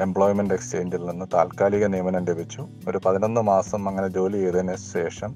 എംപ്ലോയ്മെന്റ് 0.05 0.55
എക്സ്ചേഞ്ചിൽ 0.55 1.03
നിന്ന് 1.11 1.27
താൽക്കാലിക 1.35 1.85
നിയമനം 1.95 2.25
ലഭിച്ചു. 2.31 2.63
ഒരു 2.89 2.99
പതിനൊന്ന് 3.07 3.43
മാസം 3.51 3.89
അങ്ങനെ 3.89 4.09
ജോലി 4.17 4.39
ചെയ്തതിന് 4.45 4.77
ശേഷം 4.95 5.33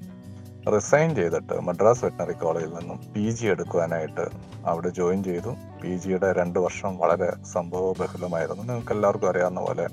റിസൈൻ 0.74 1.10
ചെയ്തിട്ട് 1.18 1.54
മദ്രാസ് 1.66 2.02
വെറ്റിനറി 2.04 2.34
കോളേജിൽ 2.42 2.72
നിന്നും 2.78 2.98
പി 3.12 3.26
ജി 3.36 3.46
എടുക്കുവാനായിട്ട് 3.46 4.24
അവിടെ 4.70 4.90
ജോയിൻ 4.98 5.20
ചെയ്തു. 5.28 5.52
പി 5.82 5.92
ജിയുടെ 6.02 6.30
രണ്ട് 6.40 6.58
വർഷം 6.66 6.92
വളരെ 7.02 7.30
സംഭവബഹുലമായിരുന്നു. 7.54 8.62
നിങ്ങൾക്ക് 8.62 8.94
എല്ലാവർക്കും 8.96 9.30
അറിയാവുന്ന 9.30 9.60
പോലെ 9.68 9.86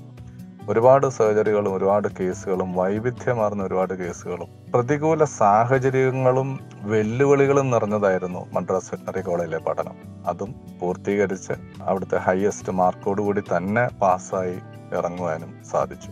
ഒരുപാട് 0.68 1.06
സർജറികളും 1.06 1.74
ഒരുപാട് 1.74 2.08
കേസുകളും 2.20 2.74
വൈവിധ്യമാർന്ന 2.74 3.62
ഒരുപാട് 3.62 3.94
കേസുകളും 3.94 4.48
പ്രതികൂല 4.74 5.24
സാഹചര്യങ്ങളും 5.24 6.60
വെല്ലുവിളികളും 6.82 7.70
നിറഞ്ഞതായിരുന്നു 7.70 8.46
മദ്രാസ് 8.52 8.90
വെറ്റിനറി 8.94 9.20
കോളേജിലെ 9.20 9.58
പഠനം. 9.58 9.96
അതും 10.26 10.54
പൂർത്തീകരിച്ച് 10.80 11.52
അവിടുത്തെ 11.82 12.16
ഹയസ്റ്റ് 12.16 12.72
മാർക്കോടുകൂടി 12.72 13.40
തന്നെ 13.40 13.88
പാസ്സായി 14.02 14.58
ഇറങ്ങുവാനും 14.94 15.64
സാധിച്ചു. 15.70 16.10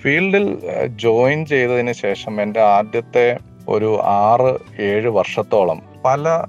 ഫീൽഡിൽ 0.00 0.46
ജോയിൻ 0.86 1.46
ചെയ്തതിന് 1.46 1.92
ശേഷം 1.92 2.42
എന്റെ 2.42 2.60
ആദ്യത്തെ 2.60 3.38
ഒരു 3.68 4.00
ആറ് 4.00 4.80
ഏഴ് 4.80 5.08
വർഷത്തോളം 5.08 5.82
പല 6.04 6.44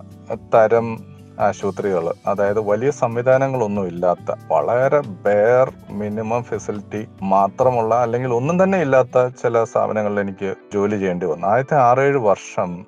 തരം 0.53 1.12
ആശുപത്രികൾ 1.39 2.13
അതായത് 2.27 2.59
വലിയ 2.59 2.91
സംവിധാനങ്ങളൊന്നും 2.91 3.87
ഇല്ലാത്ത 3.87 4.35
വളരെ 4.51 4.99
ബെയർ 4.99 5.71
മിനിമം 5.91 6.43
ഫെസിലിറ്റി 6.43 7.07
മാത്രമുള്ള 7.23 7.95
അല്ലെങ്കിൽ 7.95 8.33
ഒന്നും 8.33 8.63
തന്നെ 8.63 8.81
ഇല്ലാത്ത 8.81 9.27
ചില 9.27 9.63
സ്ഥാപനങ്ങളിൽ 9.63 10.19
എനിക്ക് 10.19 10.55
ജോലി 10.73 10.97
ചെയ്യേണ്ടി 10.97 11.25
വന്നു. 11.25 11.47
ആദ്യത്തെ 11.47 11.75
ആറേഴ് 11.75 12.17
വർഷം 12.17 12.85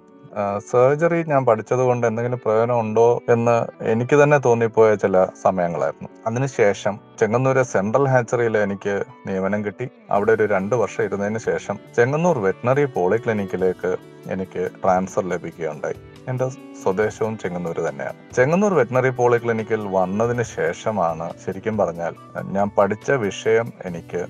സർജറി 0.72 1.24
ഞാൻ 1.24 1.46
പഠിച്ചത് 1.46 1.80
കൊണ്ട് 1.80 2.08
എന്തെങ്കിലും 2.08 2.40
പ്രയോജനം 2.46 2.80
ഉണ്ടോ 2.80 3.22
എന്ന് 3.30 3.86
എനിക്ക് 3.86 4.24
തന്നെ 4.24 4.38
തോന്നിപ്പോയ 4.38 4.96
ചില 4.96 5.26
സമയങ്ങളായിരുന്നു. 5.44 6.10
അതിനുശേഷം 6.28 7.00
ചെങ്ങന്നൂര് 7.20 7.64
സെൻട്രൽ 7.64 8.08
ഹാച്ചറിയിൽ 8.08 8.58
എനിക്ക് 8.58 9.04
നിയമനം 9.28 9.66
കിട്ടി. 9.66 9.90
അവിടെ 10.12 10.32
ഒരു 10.32 10.44
രണ്ട് 10.44 10.76
വർഷം 10.76 11.04
ഇരുന്നതിന് 11.04 11.38
ശേഷം 11.38 11.80
ചെങ്ങന്നൂർ 11.96 12.40
വെറ്റിനറി 12.40 12.86
പോളിക്ലിനിക്കിലേക്ക് 12.86 13.98
എനിക്ക് 14.28 14.70
ട്രാൻസ്ഫർ 14.84 15.24
ലഭിക്കുകയുണ്ടായി. 15.24 15.96
എന്റെ 16.30 16.50
സ്വദേശവും 16.84 17.38
ചെങ്ങന്നൂർ 17.38 17.78
തന്നെയാണ്. 17.90 18.34
ചെങ്ങന്നൂർ 18.36 18.74
വെറ്റിനറി 18.74 19.10
പോളിക്ലിനിക്കിൽ 19.10 19.82
വന്നതിന് 19.88 20.44
ശേഷമാണ് 20.44 21.34
ശരിക്കും 21.46 21.78
പറഞ്ഞാൽ 21.78 22.16
ഞാൻ 22.52 22.70
പഠിച്ച 22.78 23.12
വിഷയം 23.12 23.74
എനിക്ക് 23.86 24.26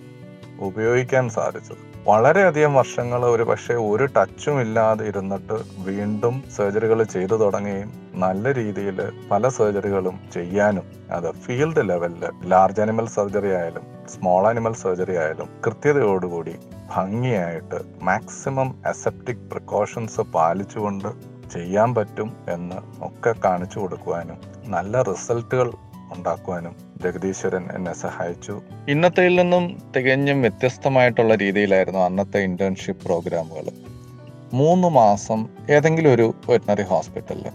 ഉപയോഗിക്കാൻ 0.59 1.29
സാധിച്ചത്. 1.29 1.77
വളരെയധികം 2.07 2.73
വർഷങ്ങൾ 2.73 3.25
ഒരു 3.25 3.43
പക്ഷേ 3.43 3.73
ഒരു 3.73 4.05
ടച്ചും 4.05 4.61
ഇല്ലാതെ 4.61 5.07
ഇരുന്നിട്ട് 5.07 5.53
വീണ്ടും 5.79 6.43
സർജറികൾ 6.57 7.03
ചെയ്തു 7.03 7.35
തുടങ്ങുകയും 7.35 7.91
നല്ല 8.15 8.53
രീതിയിൽ 8.53 9.11
പല 9.31 9.49
സർജറികളും 9.49 10.19
ചെയ്യാനും 10.33 10.83
അത് 11.11 11.31
ഫീൽഡ് 11.31 11.89
ലെവലിൽ 11.89 12.49
ലാർജ് 12.49 12.81
അനിമൽ 12.81 13.07
സർജറി 13.07 13.47
ആയാലും 13.47 13.85
സ്മോൾ 14.09 14.47
അനിമൽ 14.47 14.73
സർജറി 14.73 15.15
ആയാലും 15.15 15.49
കൃത്യതയോടുകൂടി 15.65 16.55
ഭംഗിയായിട്ട് 16.95 17.79
മാക്സിമം 18.01 18.75
അസെപ്റ്റിക് 18.85 19.49
പ്രിക്കോഷൻസ് 19.51 20.21
പാലിച്ചുകൊണ്ട് 20.21 21.34
ചെയ്യാൻ 21.55 21.95
പറ്റും 21.95 22.33
എന്ന് 22.49 22.75
ഒക്കെ 23.03 23.35
കാണിച്ചു 23.45 23.79
കൊടുക്കുവാനും 23.79 24.37
നല്ല 24.65 25.01
റിസൾട്ടുകൾ 25.01 25.71
ഉണ്ടാക്കുവാനും 26.11 26.75
ജഗദീശ്വരൻ 27.03 27.63
എന്നെ 27.75 27.93
സഹായിച്ചു. 27.93 28.61
ഇന്നത്തെയിൽ 28.87 29.35
നിന്നും 29.35 29.91
തികഞ്ഞും 29.95 30.41
വ്യത്യസ്തമായിട്ടുള്ള 30.41 31.35
രീതിയിലായിരുന്നു 31.35 31.99
അന്നത്തെ 31.99 32.39
ഇന്റേൺഷിപ്പ് 32.39 33.05
പ്രോഗ്രാമുകൾ 33.05 33.69
മൂന്ന് 34.53 34.87
മാസം 34.87 35.47
ഏതെങ്കിലും 35.69 36.13
ഒരു 36.13 36.33
വെറ്റിനറി 36.49 36.83
ഹോസ്പിറ്റലിൽ 36.83 37.47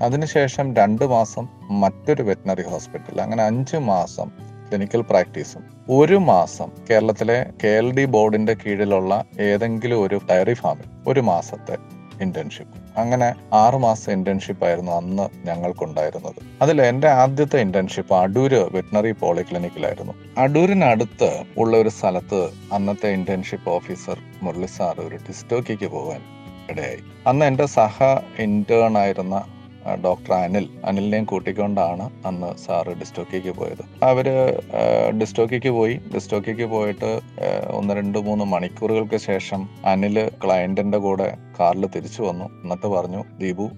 അതിനുശേഷം 0.00 0.76
രണ്ട് 0.76 1.04
മാസം 1.04 1.48
മറ്റൊരു 1.70 2.22
വെറ്റിനറി 2.22 2.62
ഹോസ്പിറ്റൽ 2.62 3.20
അങ്ങനെ 3.20 3.44
അഞ്ച് 3.44 3.76
മാസം 3.76 4.30
ക്ലിനിക്കൽ 4.68 5.02
പ്രാക്ടീസും 5.02 5.62
ഒരു 5.90 6.14
മാസം 6.14 6.68
കേരളത്തിലെ 6.90 7.46
കെ 7.64 7.68
എൽ 7.68 7.92
ഡി 7.92 8.04
ബോർഡിന്റെ 8.04 8.54
കീഴിലുള്ള 8.54 9.24
ഏതെങ്കിലും 9.40 10.02
ഒരു 10.02 10.20
ഡയറി 10.30 10.54
ഫാമിൽ 10.54 10.84
ഒരു 11.08 11.20
മാസത്തെ. 11.20 11.76
ഇന്റേൺഷിപ്പ് 12.22 13.00
അങ്ങനെ 13.00 13.34
ആറു 13.52 13.76
മാസം 13.76 14.12
ഇന്റേൺഷിപ്പ് 14.12 14.64
ആയിരുന്നു 14.64 14.92
അന്ന് 14.92 15.46
ഞങ്ങൾക്കുണ്ടായിരുന്നത്. 15.46 16.34
അതിൽ 16.62 16.82
എന്റെ 16.82 17.08
ആദ്യത്തെ 17.08 17.56
ഇന്റേൺഷിപ്പ് 17.56 18.14
അടൂര് 18.14 18.68
വെറ്റിനറി 18.72 19.12
പോളിക്ലിനിക്കിലായിരുന്നു. 19.12 20.12
അടൂരിനടുത്ത് 20.38 21.44
ഉള്ള 21.58 21.76
ഒരു 21.76 21.88
സ്ഥലത്ത് 21.88 22.50
അന്നത്തെ 22.72 23.08
ഇന്റേൺഷിപ്പ് 23.08 23.70
ഓഫീസർ 23.70 24.18
മുരളി 24.42 24.66
സാർ 24.66 25.00
ഒരു 25.00 25.16
ഡിസ്റ്റോക്കിക്ക് 25.16 25.86
പോകാൻ 25.86 26.20
ഇടയായി. 26.70 27.02
അന്ന് 27.26 27.44
എന്റെ 27.44 27.66
സഹ 27.66 28.02
ഇന്റേൺ 28.38 28.98
ആയിരുന്ന 28.98 29.44
ഡോക്ടർ 30.04 30.32
അനിൽ 30.34 30.68
അനിലിനെയും 30.84 31.24
കൂട്ടിക്കൊണ്ടാണ് 31.24 32.10
അന്ന് 32.26 32.50
സാറ് 32.64 32.92
ഡിസ്റ്റോക്കിക്ക് 33.00 33.52
പോയത്. 33.58 33.84
അവർ 34.02 34.28
ഡിസ്റ്റോക്കിക്ക് 35.20 35.68
പോയി. 35.68 36.00
ഡിസ്റ്റോക്കിക്ക് 36.14 36.66
പോയിട്ട് 36.66 37.20
ഒന്ന് 37.70 37.94
രണ്ട് 37.94 38.18
മൂന്ന് 38.18 38.44
മണിക്കൂറുകൾക്ക് 38.44 39.16
ശേഷം 39.16 39.68
അനിൽ 39.84 40.30
ക്ലയന്റിന്റെ 40.44 40.98
കൂടെ 40.98 41.36
കാറിൽ 41.60 41.86
തിരിച്ചു 41.86 42.22
വന്നു. 42.22 42.44
എന്നിട്ട് 42.44 42.86
പറഞ്ഞു 42.86 43.24
ദീപു 43.40 43.70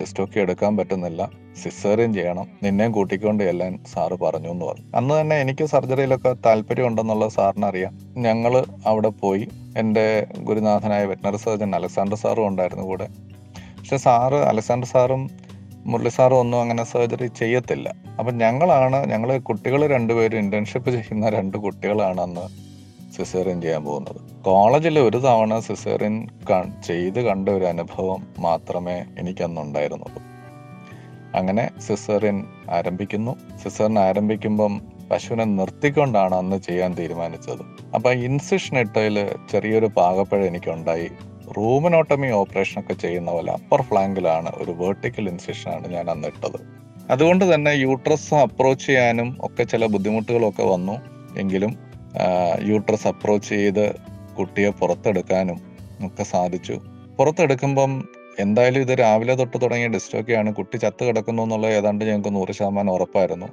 ഡിസ്റ്റോക്കി 0.00 0.38
എടുക്കാൻ 0.40 0.76
പറ്റുന്നില്ല. 0.76 1.30
സിസേറിയൻ 1.62 2.14
ചെയ്യണം. 2.14 2.46
നിന്നെയും 2.62 2.92
കൂട്ടിക്കൊണ്ട് 2.92 3.44
എല്ലാം 3.44 3.80
സാറ് 3.92 4.16
പറഞ്ഞു 4.22 4.48
എന്ന് 4.48 4.64
പറഞ്ഞു. 4.64 4.86
അന്ന് 4.96 5.20
തന്നെ 5.20 5.36
എനിക്ക് 5.40 5.64
സർജറിയിലൊക്കെ 5.64 6.36
താല്പര്യം 6.46 6.86
ഉണ്ടെന്നുള്ള 6.86 7.28
സാറിന് 7.28 7.66
അറിയാം 7.66 7.98
ഞങ്ങൾ 8.16 8.64
അവിടെ 8.86 9.08
പോയി. 9.08 9.48
എന്റെ 9.76 10.26
ഗുരുനാഥനായ 10.38 11.04
വെറ്റിനറി 11.04 11.36
സർജൻ 11.36 11.74
അലക്സാണ്ടർ 11.74 12.16
സാറും 12.16 12.46
ഉണ്ടായിരുന്നു 12.46 12.84
കൂടെ. 12.84 13.08
പക്ഷെ 13.92 14.04
സാറ് 14.04 14.34
അലക്സാണ്ടർ 14.34 14.86
സാറും 14.86 15.30
മുരളി 15.86 16.08
സാറും 16.08 16.36
ഒന്നും 16.36 16.60
അങ്ങനെ 16.60 16.84
സർജറി 16.84 17.26
ചെയ്യത്തില്ല. 17.26 17.94
അപ്പം 18.18 18.38
ഞങ്ങളാണ് 18.38 19.10
ഞങ്ങൾ 19.10 19.38
കുട്ടികൾ 19.38 19.86
രണ്ടുപേരും 19.86 20.38
ഇന്റേൺഷിപ്പ് 20.38 20.90
ചെയ്യുന്ന 20.90 21.28
രണ്ട് 21.28 21.56
കുട്ടികളാണ് 21.56 22.20
അന്ന് 22.20 22.48
സിസേറിയൻ 23.12 23.60
ചെയ്യാൻ 23.60 23.84
പോകുന്നത്. 23.84 24.44
കോളേജിൽ 24.44 24.98
ഒരു 24.98 25.16
തവണ 25.16 25.58
സിസേറിയൻ 25.58 26.28
ചെയ്ത് 26.86 27.20
കണ്ട 27.20 27.48
ഒരു 27.48 27.64
അനുഭവം 27.64 28.26
മാത്രമേ 28.38 29.04
എനിക്കന്നുണ്ടായിരുന്നുള്ളൂ. 29.18 30.22
അങ്ങനെ 31.40 31.70
സിസേറിൻ 31.80 32.44
ആരംഭിക്കുന്നു. 32.70 33.36
സിസേറിൻ 33.64 33.98
ആരംഭിക്കുമ്പം 33.98 34.82
പശുവിനെ 35.10 35.44
നിർത്തിക്കൊണ്ടാണ് 35.44 36.34
അന്ന് 36.34 36.56
ചെയ്യാൻ 36.56 36.94
തീരുമാനിച്ചത്. 36.94 37.92
അപ്പൊ 37.94 38.12
ഇൻസിഷൻ 38.12 38.78
ഇട്ടതിൽ 38.78 39.28
ചെറിയൊരു 39.52 39.86
പാകപ്പഴ 39.86 40.44
എനിക്കുണ്ടായി. 40.44 41.10
റൂമനോട്ടമി 41.56 42.28
ഓപ്പറേഷൻ 42.40 42.76
ഒക്കെ 42.80 42.94
ചെയ്യുന്ന 42.94 43.30
പോലെ 43.30 43.50
അപ്പർ 43.52 43.80
ഫ്ലാങ്കിലാണ് 43.82 44.50
ഒരു 44.62 44.72
വേർട്ടിക്കൽ 44.80 45.26
ആണ് 45.76 45.86
ഞാൻ 45.94 46.06
അന്ന് 46.10 46.28
ഇട്ടത്. 46.28 46.58
അതുകൊണ്ട് 47.10 47.44
തന്നെ 47.54 47.72
യൂട്രസ് 47.84 48.34
അപ്രോച്ച് 48.34 48.86
ചെയ്യാനും 48.86 49.28
ഒക്കെ 49.46 49.64
ചില 49.72 49.86
ബുദ്ധിമുട്ടുകളൊക്കെ 49.86 50.64
വന്നു. 50.64 50.96
എങ്കിലും 51.42 51.72
യൂട്രസ് 52.70 53.06
അപ്രോച്ച് 53.12 53.48
ചെയ്ത് 53.54 53.84
കുട്ടിയെ 54.38 54.70
പുറത്തെടുക്കാനും 54.80 55.58
ഒക്കെ 56.06 56.24
സാധിച്ചു. 56.32 56.76
പുറത്തെടുക്കുമ്പം 57.18 57.92
എന്തായാലും 58.38 58.80
ഇത് 58.80 58.92
രാവിലെ 59.00 59.34
തൊട്ട് 59.34 59.56
തുടങ്ങിയ 59.62 59.88
ഡിസ്റ്റോക്കെയാണ് 59.88 60.50
കുട്ടി 60.54 60.76
ചത്ത് 60.76 61.02
കിടക്കുന്നു 61.08 61.42
എന്നുള്ളത് 61.42 61.72
ഏതാണ്ട് 61.78 62.02
ഞങ്ങൾക്ക് 62.04 62.32
നൂറ് 62.36 62.52
ശതമാനം 62.58 62.92
ഉറപ്പായിരുന്നു. 62.92 63.48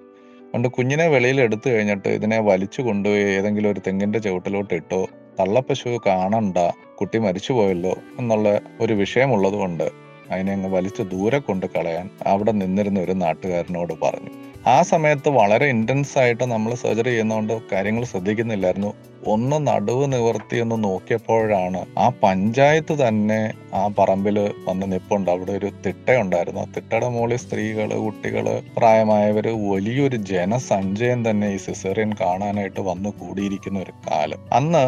അതുകൊണ്ട് 0.45 0.67
കുഞ്ഞിനെ 0.75 1.07
വെളിയിൽ 1.07 1.41
എടുത്തു 1.41 1.67
കഴിഞ്ഞിട്ട് 1.69 2.09
ഇതിനെ 2.09 2.37
വലിച്ചു 2.39 2.81
കൊണ്ടുപോയി 2.81 3.23
ഏതെങ്കിലും 3.37 3.71
ഒരു 3.71 3.81
തെങ്ങിന്റെ 3.87 4.19
ചുവട്ടിലോട്ട് 4.19 4.73
ഇട്ടോ 4.73 5.01
തള്ളപ്പശു 5.39 5.89
കാണണ്ട 6.05 6.57
കുട്ടി 6.95 7.17
മരിച്ചു 7.19 7.53
പോയല്ലോ 7.53 7.93
എന്നുള്ള 8.19 8.47
ഒരു 8.79 8.93
വിഷയമുള്ളതുകൊണ്ട് 8.93 9.87
അതിനെ 10.31 10.53
അങ്ങ് 10.53 10.69
വലിച്ചു 10.69 11.01
ദൂരെ 11.03 11.39
കൊണ്ട് 11.39 11.65
കളയാൻ 11.65 12.09
അവിടെ 12.27 12.51
നിന്നിരുന്ന 12.51 12.99
ഒരു 12.99 13.11
നാട്ടുകാരനോട് 13.11 13.93
പറഞ്ഞു. 14.03 14.33
ആ 14.69 14.81
സമയത്ത് 14.81 15.29
വളരെ 15.29 15.65
ഇന്റൻസ് 15.65 16.17
ആയിട്ട് 16.19 16.43
നമ്മൾ 16.43 16.73
സർജറി 16.73 17.09
ചെയ്യുന്നതുകൊണ്ട് 17.09 17.53
കാര്യങ്ങൾ 17.71 18.03
ശ്രദ്ധിക്കുന്നില്ലായിരുന്നു. 18.03 18.93
ഒന്ന് 19.27 19.67
നടുവ് 19.67 20.13
നിവർത്തി 20.13 20.57
എന്ന് 20.57 20.83
നോക്കിയപ്പോഴാണ് 20.83 21.85
ആ 21.97 22.09
പഞ്ചായത്ത് 22.23 22.93
തന്നെ 23.07 23.53
ആ 23.73 23.87
പറമ്പിൽ 23.87 24.37
വന്ന് 24.67 24.91
നിപ്പുണ്ട്. 24.91 25.31
അവിടെ 25.31 25.51
ഒരു 25.51 25.69
തിട്ടയുണ്ടായിരുന്നു. 25.85 26.61
ആ 26.61 26.65
തിട്ടയുടെ 26.75 27.09
മുകളിൽ 27.09 27.37
സ്ത്രീകൾ 27.37 27.93
കുട്ടികൾ 27.93 28.61
പ്രായമായവര് 28.77 29.53
വലിയൊരു 29.71 30.15
ജനസഞ്ചയം 30.15 31.29
തന്നെ 31.29 31.49
ഈ 31.53 31.57
സിസേറിയൻ 31.57 32.13
കാണാനായിട്ട് 32.21 32.81
വന്ന് 32.81 33.09
കൂടിയിരിക്കുന്ന 33.09 33.79
ഒരു 33.79 33.91
കാലം. 34.11 34.41
അന്ന് 34.53 34.85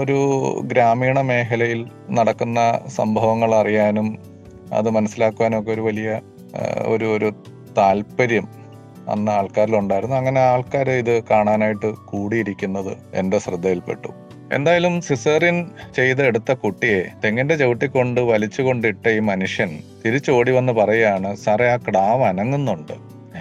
ഒരു 0.00 0.18
ഗ്രാമീണ 0.64 1.20
മേഖലയിൽ 1.20 1.82
നടക്കുന്ന 2.10 2.80
സംഭവങ്ങൾ 2.88 3.54
അറിയാനും 3.54 4.18
അത് 4.72 4.90
മനസ്സിലാക്കുവാനും 4.90 5.60
ഒക്കെ 5.60 5.70
ഒരു 5.70 5.80
വലിയ 5.80 6.20
ഒരു 6.86 7.04
ഒരു 7.04 7.32
താല്പര്യം 7.78 8.61
അന്ന് 9.08 9.32
ആൾക്കാരിലുണ്ടായിരുന്നു. 9.32 10.16
അങ്ങനെ 10.16 10.40
ആൾക്കാർ 10.40 10.90
ഇത് 10.90 11.22
കാണാനായിട്ട് 11.30 11.94
കൂടിയിരിക്കുന്നത് 11.94 12.96
എന്റെ 13.14 13.38
ശ്രദ്ധയിൽപ്പെട്ടു. 13.38 14.08
എന്തായാലും 14.52 15.00
സിസേറിയൻ 15.00 15.70
ചെയ്ത് 15.96 16.22
എടുത്ത 16.22 16.52
കുട്ടിയെ 16.52 17.04
തെങ്ങിന്റെ 17.24 17.56
ചവിട്ടിക്കൊണ്ട് 17.56 18.20
വലിച്ചുകൊണ്ടിട്ട 18.20 19.08
ഈ 19.08 19.18
മനുഷ്യൻ 19.18 19.78
തിരിച്ചോടി 20.04 20.52
വന്ന് 20.52 20.72
പറയാണ് 20.72 21.36
സാറേ 21.36 21.68
ആ 21.68 21.76
കിടാവ് 21.76 22.22
അനങ്ങുന്നുണ്ട്. 22.22 22.92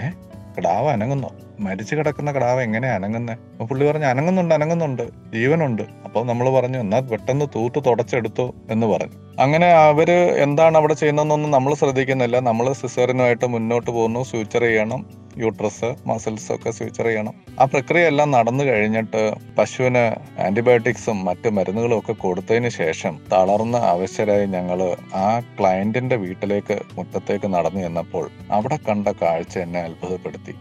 ഏ? 0.06 0.10
കിടാവ് 0.58 0.89
അനങ്ങുന്നു? 0.89 1.27
മരിച്ചു 1.60 1.96
കിടക്കുന്ന 1.96 2.32
കിടാവ് 2.32 2.62
എങ്ങനെ 2.62 2.89
അനങ്ങുന്നേ? 2.89 3.34
അപ്പൊ 3.34 3.65
പുള്ളി 3.65 3.88
പറഞ്ഞു 3.88 4.06
അനങ്ങുന്നുണ്ട് 4.06 4.56
അനങ്ങുന്നുണ്ട്. 4.56 5.01
ജീവനുണ്ട്. 5.34 5.82
അപ്പോൾ 5.82 6.25
നമ്മൾ 6.25 6.50
പറഞ്ഞു 6.50 6.77
എന്നാ 6.77 7.00
പെട്ടെന്ന് 7.00 7.46
തൂത്ത് 7.56 7.86
തുടച്ചെടുത്തു 7.86 8.56
എന്ന് 8.72 8.88
പറഞ്ഞു. 8.88 9.41
അങ്ങനെ 9.41 9.68
അവർ 9.68 10.12
എന്താണ് 10.12 10.77
അവിടെ 10.77 10.94
ചെയ്യുന്നതെന്നൊന്നും 10.94 11.51
നമ്മൾ 11.51 11.74
ശ്രദ്ധിക്കുന്നില്ല. 11.74 12.39
നമ്മൾ 12.39 12.74
സിസേറിനുമായിട്ട് 12.74 13.46
മുന്നോട്ട് 13.46 13.91
പോകുന്നു. 13.91 14.24
ഫ്യൂച്ചർ 14.24 14.62
ചെയ്യണം. 14.62 15.20
യൂട്രസ് 15.38 15.95
മസിൽസ് 16.07 16.51
ഒക്കെ 16.51 16.71
സ്വിച്ചർ 16.71 17.05
ചെയ്യണം. 17.05 17.33
ആ 17.59 17.65
പ്രക്രിയ 17.65 18.07
എല്ലാം 18.07 18.31
നടന്നു 18.31 18.63
കഴിഞ്ഞിട്ട് 18.63 19.33
പശുവിന് 19.57 20.15
ആന്റിബയോട്ടിക്സും 20.41 21.25
മറ്റ് 21.25 21.50
മരുന്നുകളും 21.50 22.00
ഒക്കെ 22.00 22.13
കൊടുത്തതിന് 22.13 22.69
ശേഷം 22.69 23.19
തളർന്ന് 23.31 23.77
അവശരായി 23.77 24.45
ഞങ്ങൾ 24.45 24.95
ആ 25.15 25.39
ക്ലയന്റിന്റെ 25.39 26.15
വീട്ടിലേക്ക് 26.15 26.79
മുറ്റത്തേക്ക് 26.95 27.53
നടന്നു 27.53 27.81
ചെന്നപ്പോൾ 27.81 28.29
അവിടെ 28.51 28.79
കണ്ട 28.89 29.07
കാഴ്ച 29.07 29.57
എന്നെ 29.57 29.79
അത്ഭുതപ്പെടുത്തി. 29.79 30.53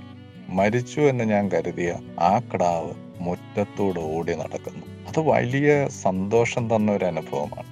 മരിച്ചു 0.49 1.01
എന്ന് 1.01 1.25
ഞാൻ 1.25 1.49
കരുതിയ 1.49 1.97
ആ 2.21 2.39
കിടാവ് 2.39 2.91
മുറ്റത്തോട് 3.21 4.01
ഓടി 4.01 4.35
നടക്കുന്നു. 4.35 4.87
അത് 5.09 5.21
വലിയ 5.21 5.89
സന്തോഷം 5.89 6.77
തന്ന 6.77 6.93
ഒരു 6.93 7.05
അനുഭവമാണ്. 7.05 7.67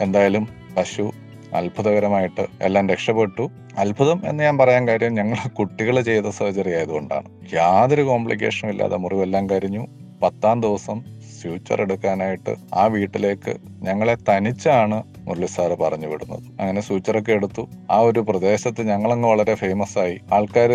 എന്തായാലും 0.00 0.48
പശു 0.76 1.12
അത്ഭുതകരമായിട്ട് 1.56 2.46
എല്ലാം 2.62 2.88
രക്ഷപ്പെട്ടു. 2.88 3.50
അത്ഭുതം 3.78 4.22
എന്ന് 4.24 4.44
ഞാൻ 4.44 4.58
പറയാൻ 4.58 4.88
കാര്യം 4.88 5.14
ഞങ്ങൾ 5.14 5.48
കുട്ടികൾ 5.48 6.00
ചെയ്ത 6.00 6.28
സർജറി 6.38 6.72
ആയതുകൊണ്ടാണ്. 6.72 7.28
യാതൊരു 7.54 8.02
കോംപ്ലിക്കേഷനും 8.02 8.70
ഇല്ലാതെ 8.70 8.96
മുറിവെല്ലാം 8.96 9.50
കരിഞ്ഞു. 9.50 9.86
പത്താം 10.22 10.60
ദിവസം 10.60 10.98
ഫ്യൂച്ചർ 11.40 11.80
എടുക്കാനായിട്ട് 11.82 12.52
ആ 12.74 12.86
വീട്ടിലേക്ക് 12.86 13.52
ഞങ്ങളെ 13.82 14.14
തനിച്ചാണ് 14.28 15.02
മുരളി 15.18 15.46
സാറ് 15.46 15.78
പറഞ്ഞു 15.78 16.06
വിടുന്നത്. 16.06 16.44
അങ്ങനെ 16.60 16.80
ഫ്യൂച്ചറൊക്കെ 16.80 17.32
എടുത്തു. 17.32 17.62
ആ 17.90 17.98
ഒരു 17.98 18.20
പ്രദേശത്ത് 18.20 18.82
ഞങ്ങളങ്ങ് 18.88 19.28
വളരെ 19.28 19.54
ഫേമസ് 19.54 19.98
ആയി. 19.98 20.16
ആൾക്കാർ 20.32 20.70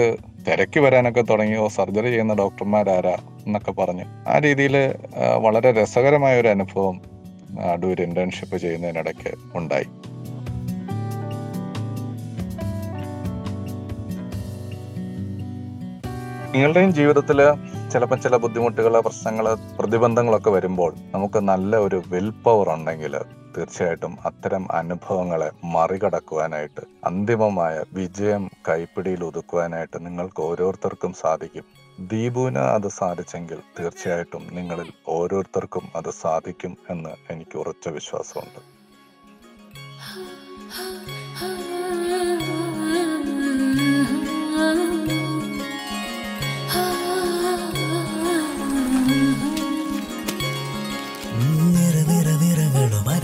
തിരക്കി 0.48 0.80
വരാനൊക്കെ 0.80 1.22
തുടങ്ങിയോ 1.22 1.68
സർജറി 1.68 2.08
ചെയ്യുന്ന 2.08 2.34
ഡോക്ടർമാരാരാ? 2.34 3.18
എന്നൊക്കെ 3.46 3.72
പറഞ്ഞു. 3.72 4.06
ആ 4.28 4.38
രീതിയിൽ 4.38 4.78
വളരെ 5.38 5.72
രസകരമായ 5.72 6.40
ഒരു 6.42 6.48
അനുഭവം 6.48 7.02
അടൂർ 7.72 8.02
ഇന്റേൺഷിപ്പ് 8.02 8.58
ചെയ്യുന്നതിനിടയ്ക്ക് 8.58 9.32
ഉണ്ടായി. 9.56 9.88
നിങ്ങളുടെയും 16.54 16.92
ജീവിതത്തിൽ 16.98 17.40
ചിലപ്പോൾ 17.92 18.18
ചില 18.24 18.36
ബുദ്ധിമുട്ടുകൾ 18.44 18.94
പ്രശ്നങ്ങൾ 19.06 19.46
പ്രതിബന്ധങ്ങളൊക്കെ 19.78 20.52
വരുമ്പോൾ 20.56 20.92
നമുക്ക് 21.14 21.40
നല്ല 21.50 21.78
ഒരു 21.86 21.98
വിൽ 22.12 22.28
പവർ 22.46 22.70
ഉണ്ടെങ്കിൽ 22.74 23.14
തീർച്ചയായിട്ടും 23.56 24.14
അത്തരം 24.30 24.64
അനുഭവങ്ങളെ 24.80 25.50
മറികടക്കുവാനായിട്ട് 25.76 26.84
അന്തിമമായ 27.10 27.78
വിജയം 28.00 28.44
കൈപ്പിടിയിൽ 28.70 29.24
ഒതുക്കുവാനായിട്ട് 29.30 29.98
നിങ്ങൾക്ക് 30.06 30.44
ഓരോരുത്തർക്കും 30.50 31.14
സാധിക്കും. 31.24 31.66
ദീപുവിന് 32.12 32.64
അത് 32.76 32.90
സാധിച്ചെങ്കിൽ 33.00 33.62
തീർച്ചയായിട്ടും 33.80 34.44
നിങ്ങളിൽ 34.58 34.92
ഓരോരുത്തർക്കും 35.18 35.88
അത് 36.02 36.12
സാധിക്കും 36.24 36.76
എന്ന് 36.96 37.14
എനിക്ക് 37.34 37.58
ഉറച്ച 37.64 37.88
വിശ്വാസമുണ്ട്. 38.00 38.62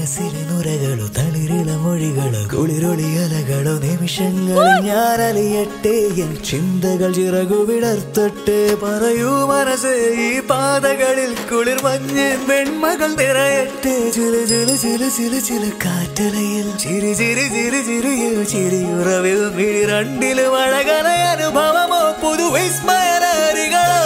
മനസ്സിലെ 0.07 0.41
നുരകളോ 0.49 1.05
തളിരിള 1.15 1.69
മൊഴികളോ 1.83 2.41
കുളിരൊളി 2.51 3.07
അലകളോ 3.23 3.73
നിമിഷങ്ങളിൽ 3.83 4.69
ഞാൻ 4.85 5.21
അലിയട്ടെ. 5.25 5.91
എൻ 6.23 6.29
ചിന്തകൾ 6.49 7.09
ചിറകു 7.17 7.57
വിടർത്തട്ടെ 7.69 8.55
പറയൂ 8.83 9.31
മനസ്സ് 9.49 9.91
ഈ 10.25 10.29
പാതകളിൽ 10.51 11.31
കുളിർ 11.49 11.79
മഞ്ഞ് 11.85 12.27
വെൺമകൾ 12.49 13.09
നിറയട്ടെ. 13.19 13.95
ചില 14.17 14.33
ചില 14.51 14.69
ചില 14.83 15.01
ചില 15.17 15.33
ചില 15.49 15.63
കാറ്റലയിൽ 15.83 16.69
ചിരി 16.83 17.11
ചിരി 17.21 17.45
ചിരി 17.55 17.81
ചിരിയോ 17.89 18.31
ചിരിയുറവിൽ 18.53 19.43
മിഴി 19.57 19.83
രണ്ടിലും 19.91 20.55
അഴകല 20.63 21.07
അനുഭവമോ 21.33 22.01
പുതു 22.23 22.47
വിസ്മയനാരികളോ 22.55 24.01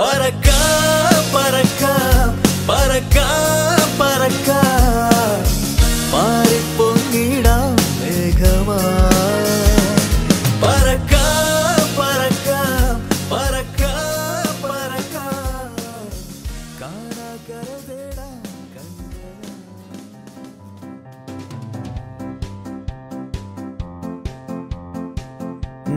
പറക്കാം 0.00 1.20
പറക്കാം 1.36 2.32
പറക്കാം 2.70 3.44
പറക്കാം. 4.00 4.65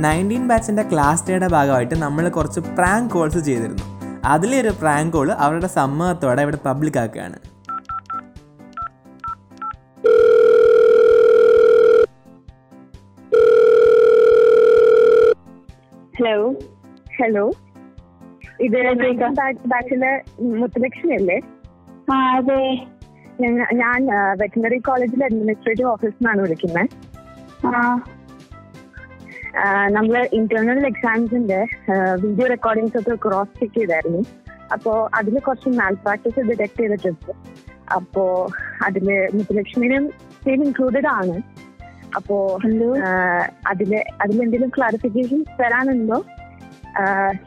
നയന്റീൻ 0.04 0.48
ബാച്ചിന്റെ 0.48 0.84
ക്ലാസ് 0.92 1.26
ഡേയുടെ 1.28 1.48
ഭാഗമായിട്ട് 1.48 1.96
നമ്മൾ 1.96 2.30
കുറച്ച് 2.30 2.60
പ്രാങ്ക് 2.78 3.12
കോൾസ് 3.14 3.40
ചെയ്തിരുന്നു. 3.46 3.86
അതിലൊരു 4.26 4.72
പ്രാങ്ക് 4.82 5.14
കോൾ 5.14 5.32
അവരുടെ 5.46 5.68
സമ്മതത്തോടെ 5.78 6.42
ഇവിടെ 6.42 6.60
പബ്ലിക് 6.66 7.00
ആക്കുകയാണ്. 7.04 7.38
ഹലോ 16.18 16.36
ഹലോ 17.18 17.44
ഇത് 18.62 18.78
ബാച്ചിലെ 19.72 20.12
മുത്തലക്ഷ്മി 20.60 21.14
അല്ലേ? 21.14 21.38
ആ 22.12 22.16
അതെ. 22.38 22.62
ഞാൻ 23.82 24.00
വെറ്റിനറി 24.42 24.78
കോളേജിലെ 24.88 25.26
അഡ്മിനിസ്ട്രേറ്റീവ് 25.26 25.90
ഓഫീസിൽ 25.90 26.18
നിന്നാണ് 26.20 26.42
വിളിക്കുന്നത് 26.42 26.90
നമ്മൾ 29.92 30.30
ഇന്റേണൽ 30.34 30.88
എക്സാംസിന്റെ 30.88 31.60
വീഡിയോ 32.24 32.48
റെക്കോർഡിങ്സ് 32.48 32.98
ഒക്കെ 32.98 33.16
ക്രോസ് 33.16 33.60
ചെക്ക് 33.60 33.76
ചെയ്തായിരുന്നു. 33.76 34.22
അപ്പോ 34.74 35.10
അതിൽ 35.16 35.40
കുറച്ച് 35.40 35.70
മാൽ 35.80 35.94
പ്രാക്ടീസ് 35.94 36.46
ഡിറ്റക്ട് 36.50 36.80
ചെയ്തിട്ടുണ്ട്. 36.82 37.32
അപ്പോ 37.94 38.48
അതിൽ 38.86 39.08
മുത്തുലക്ഷ്മിനും 39.34 40.10
സെയിം 40.44 40.64
ഇൻക്ലൂഡഡ് 40.64 41.08
ആണ്. 41.08 41.36
അപ്പോ 42.16 42.36
അതിൽ 43.68 43.96
അതിലെന്തെങ്കിലും 44.22 44.72
ക്ലാരിഫിക്കേഷൻ 44.78 45.42
തരാനുണ്ടോ? 45.60 46.20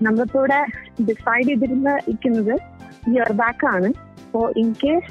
നമ്മളിപ്പോ 0.03 0.39
ഇവിടെ 0.39 0.61
ഡിസൈഡ് 1.09 1.49
ചെയ്തിരുന്ന 1.49 1.91
ഇരിക്കുന്നത് 2.09 2.55
ഇയർ 3.13 3.33
ബാക്ക് 3.43 3.67
ആണ്. 3.75 3.89
അപ്പോ 4.25 4.53
ഇൻ 4.57 4.75
കേസ് 4.85 5.11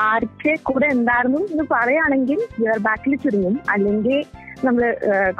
ആർക്ക് 0.00 0.52
കൂടെ 0.62 0.86
എന്തായിരുന്നു 0.86 1.40
എന്ന് 1.52 1.64
പറയുകയാണെങ്കിൽ 1.72 2.38
ഇയർ 2.62 2.78
ബാക്കിൽ 2.78 3.16
ചുരുങ്ങും. 3.16 3.56
അല്ലെങ്കിൽ 3.70 4.24
നമ്മൾ 4.64 4.82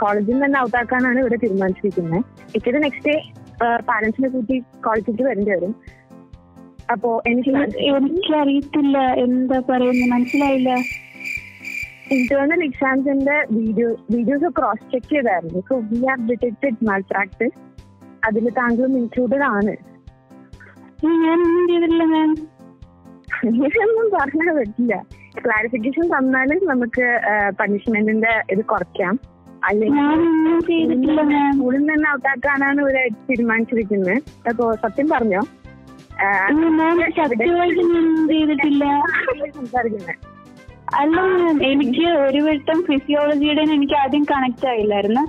കോളേജിൽ 0.01 0.33
നിന്ന് 0.33 0.47
തന്നെ 0.47 0.59
ഔട്ടാക്കാനാണ് 0.61 1.19
ഇവിടെ 1.21 1.37
തീരുമാനിച്ചിരിക്കുന്നത് 1.37 2.19
എനിക്കത് 2.49 2.83
നെക്സ്റ്റ് 2.83 3.11
ഡേ 3.11 3.17
പാരന്റ്സിനെ 3.89 4.29
കൂട്ടി 4.29 4.57
കോളേജിലേക്ക് 4.87 5.23
വരേണ്ടി 5.23 5.51
വരും. 5.51 5.73
അപ്പോ 6.93 7.23
എനിക്ക് 7.27 7.51
എനിക്കറിയത്തില്ല. 7.89 8.99
എന്താ 9.25 9.59
പറയുന്നത് 9.71 10.11
മനസ്സിലായില്ല. 10.13 10.71
ഇന്റേണൽ 12.17 12.65
എക്സാംസിന്റെ 12.65 13.37
വീഡിയോ 13.51 13.89
വീഡിയോസ് 14.11 14.49
ക്രോസ് 14.59 14.91
ചെക്ക് 14.93 15.13
ചെയ്തായിരുന്നു. 15.13 15.61
So 15.69 15.75
we 15.91 16.01
have 16.07 16.29
detected 16.31 16.87
malpractice 17.11 17.59
അതിൽ 18.29 18.47
താങ്കളും 18.59 18.97
ഇൻക്ലൂഡഡ് 18.99 19.47
ആണ്. 19.57 19.75
മാം 21.05 21.43
ഇങ്ങനെയൊന്നും 23.49 24.07
പറഞ്ഞാൽ 24.15 24.49
പറ്റില്ല. 24.57 24.95
ക്ലാരിഫിക്കേഷൻ 25.39 26.07
തന്നാലും 26.09 26.61
നമുക്ക് 26.69 27.21
പണിഷ്മെന്റിന്റെ 27.61 28.43
ഇത് 28.51 28.65
കുറയ്ക്കാം. 28.65 29.19
അല്ലെങ്കിൽ 29.65 30.05
സ്കൂളിൽ 31.53 31.79
നിന്ന് 31.79 32.09
ഔട്ടാക്കാനാണ് 32.13 32.81
ഇവരെ 32.81 33.09
തീരുമാനിച്ചിരിക്കുന്നത്. 33.31 34.17
അപ്പോ 34.49 34.75
സത്യം 34.75 35.09
പറഞ്ഞോ 35.13 35.41
സംസാരിക്കുന്നത്. 39.57 40.15
അല്ല 40.95 41.21
എനിക്ക് 41.67 42.07
ഒരു 42.07 42.39
വട്ടം 42.39 42.83
ഫിസിയോളജിയുടെ 42.83 43.63
എനിക്ക് 43.63 43.95
ആദ്യം 43.95 44.25
കണക്ട് 44.25 44.67
ആയില്ലായിരുന്നു. 44.69 45.21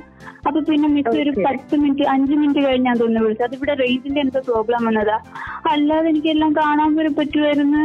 അപ്പൊ 0.47 0.59
പിന്നെ 0.59 0.87
മിസ് 0.89 1.09
ഒരു. 1.09 1.29
പത്ത് 1.29 1.75
മിനിറ്റ് 1.75 2.05
അഞ്ച് 2.09 2.33
മിനിറ്റ് 2.33 2.67
കഴിഞ്ഞാൽ 2.67 2.95
തോന്നുന്നു 2.97 3.25
വിളിച്ചത് 3.25 3.47
അതിവിടെ 3.47 3.73
റേഞ്ചിന്റെ 3.73 4.21
എന്തോ 4.21 4.39
പ്രോബ്ലം 4.39 4.85
വന്നതാ. 4.85 5.19
അല്ലാതെ 5.69 6.09
എനിക്കെല്ലാം 6.09 6.53
കാണാൻ 6.53 6.95
പറ്റുമായിരുന്നു 7.19 7.83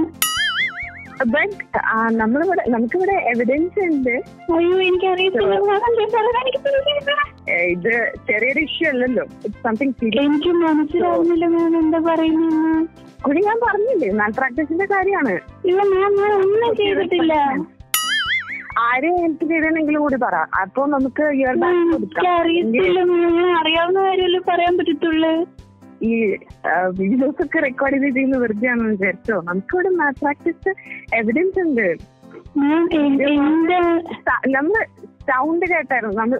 ബട്ട് 1.25 1.79
നമ്മളിവിടെ 2.21 2.63
നമുക്കിവിടെ 2.75 3.15
എവിഡൻസ് 3.33 3.81
ഉണ്ട്. 3.91 4.15
അയ്യോ 4.57 4.77
എനിക്കറിയത്തില്ല. 4.89 5.55
ഇത് 7.75 7.93
ചെറിയൊരു 8.29 8.61
ഇഷ്യൂ 8.67 8.87
അല്ലല്ലോ. 8.91 9.25
സംതിങ് 9.65 9.95
എനിക്ക് 10.25 10.53
മനസ്സിലാവുന്നില്ല 10.65 11.47
മാം 11.55 11.77
എന്താ 11.83 12.01
പറയുന്നത് 12.09 12.89
കുടി 13.25 13.41
ഞാൻ 13.47 13.59
പറഞ്ഞില്ലേ 13.67 14.11
മാൽ 14.21 14.33
പ്രാക്ടീസിന്റെ 14.39 14.87
കാര്യമാണ്. 14.95 15.35
ഇല്ല 15.69 15.81
മാം 15.93 16.13
ഞാൻ 16.23 16.33
ഒന്നും 16.43 16.71
ചെയ്തിട്ടില്ല. 16.81 17.35
ആരെ 18.87 19.11
ഹെൽപ്പ് 19.21 19.45
ചെയ്യണമെങ്കിലും 19.51 20.01
കൂടി 20.05 20.19
പറ. 20.25 20.37
അപ്പൊ 20.63 20.81
നമുക്ക് 20.95 21.25
മാം 21.63 21.93
അറിയാവുന്ന 23.61 24.01
കാര്യമല്ലേ 24.09 24.41
പറയാൻ 24.49 24.75
പറ്റത്തുള്ളൂ? 24.79 25.33
ഈ 26.07 26.13
വീഡിയോസ് 26.99 27.41
ഒക്കെ 27.45 27.59
റെക്കോർഡ് 27.59 27.99
ചെയ്ത് 28.03 28.17
ചെയ്യുന്ന 28.17 28.39
വെറുതെ 28.39 28.69
ആണെന്ന് 28.69 28.91
വിചാരിച്ചോ? 28.91 29.37
നമുക്കിവിടെ 29.49 29.91
മാത് 30.01 30.21
പ്രാക്ടീസ് 30.21 30.73
എവിഡൻസ് 31.15 31.59
ഉണ്ട്. 31.67 31.89
നമ്മൾ 34.57 34.83
സൗണ്ട് 35.31 35.65
കേട്ടായിരുന്നു. 35.73 36.15
നമ്മൾ 36.21 36.39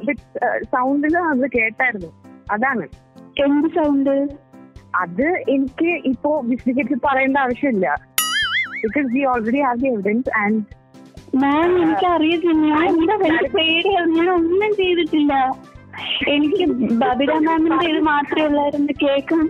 സൗണ്ടിൽ 0.75 1.15
നമ്മൾ 1.29 1.49
കേട്ടായിരുന്നു. 1.59 2.11
അതാണ്. 2.53 2.87
എന്ത് 3.45 3.69
സൗണ്ട് 3.69 4.17
അത് 4.95 5.27
എനിക്ക് 5.49 5.91
ഇപ്പോ 6.11 6.31
വിശദീകരിച്ച് 6.45 6.99
പറയേണ്ട 7.05 7.37
ആവശ്യമില്ല. 7.37 7.87
Because 8.83 9.09
we 9.15 9.23
already 9.33 9.61
have 9.67 9.81
the 9.83 9.89
evidence 9.89 10.31
and 10.43 10.63
ma'am 11.43 11.71
എനിക്ക് 11.83 12.07
അറിയത്തില്ല 12.07 12.67
ഞാൻ 14.17 14.29
ഒന്നും 14.35 14.71
ചെയ്തിട്ടില്ല. 14.77 15.33
എനിക്ക് 16.29 16.65
ബബിത 16.93 17.31
മാമിന്റെ 17.31 17.91
ഇത് 17.91 18.01
മാത്രമേ 18.01 18.47
ഉള്ളായിരുന്നു 18.47 18.93
കേൾക്കാൻ 19.03 19.47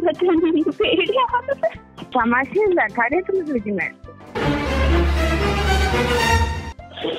വിളിക്കുന്നത് 3.49 3.93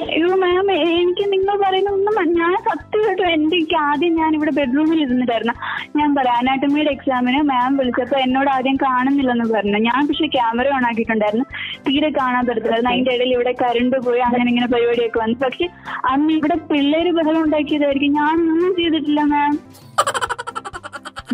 അയ്യോ 0.10 0.36
മാം 0.36 0.72
എനിക്ക് 0.72 1.32
നിങ്ങൾ 1.34 1.56
പറയുന്ന 1.62 1.90
ഒന്നും 1.90 2.34
ഞാൻ 2.34 2.56
സത്യമായിട്ടും 2.70 3.30
എന്റെ 3.30 3.56
എനിക്ക് 3.56 3.76
ആദ്യം 3.76 4.16
ഞാൻ 4.16 4.36
ഇവിടെ 4.36 4.52
ബെഡ്റൂമിൽ 4.52 5.02
ഇരുന്നിട്ടായിരുന്നു. 5.02 5.54
ഞാൻ 5.96 6.16
പറയാം 6.16 6.36
അനാട്ടമിയുടെ 6.36 6.92
എക്സാമിന് 6.92 7.42
മാം 7.42 7.78
വിളിച്ചപ്പോൾ 7.78 8.20
എന്നോട് 8.20 8.50
ആദ്യം 8.50 8.76
കാണുന്നില്ലെന്ന് 8.76 9.54
പറഞ്ഞു. 9.54 9.78
ഞാൻ 9.78 10.08
പക്ഷെ 10.08 10.28
ക്യാമറ 10.28 10.68
ഓൺ 10.68 10.86
ആക്കിയിട്ടുണ്ടായിരുന്നു. 10.86 11.46
തീരെ 11.86 12.10
കാണാൻ 12.10 12.44
പറ്റത്തില്ല 12.48 12.90
അതിന്റെ 12.90 13.12
ഇടയിൽ 13.16 13.34
ഇവിടെ 13.34 13.52
കരണ്ട് 13.62 13.98
പോയി 14.06 14.22
അങ്ങനെ 14.28 14.50
ഇങ്ങനെ 14.50 14.68
പരിപാടിയൊക്കെ 14.68 15.20
വന്നു. 15.20 15.38
പക്ഷെ 15.44 15.68
അന്ന് 16.12 16.32
ഇവിടെ 16.34 16.56
പിള്ളേര് 16.72 17.12
ബഹളം 17.12 17.42
ഉണ്ടാക്കിയതായിരിക്കും. 17.44 18.14
ഞാൻ 18.14 18.36
ഒന്നും 18.54 18.76
ചെയ്തിട്ടില്ല 18.80 19.22
മാം 19.34 19.54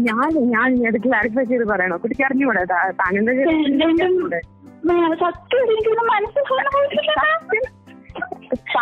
ഞാൻ 0.08 0.30
ഞാൻ 0.54 0.88
അത് 0.88 0.98
ക്ലാരിഫൈ 1.06 1.44
ചെയ്ത് 1.44 1.66
പറയണോ? 1.66 1.98
കുട്ടിക്ക് 1.98 2.24
അറിഞ്ഞൂടെ? 2.24 2.62
സത്യം 5.24 5.70
എനിക്കൊന്നും 5.74 6.08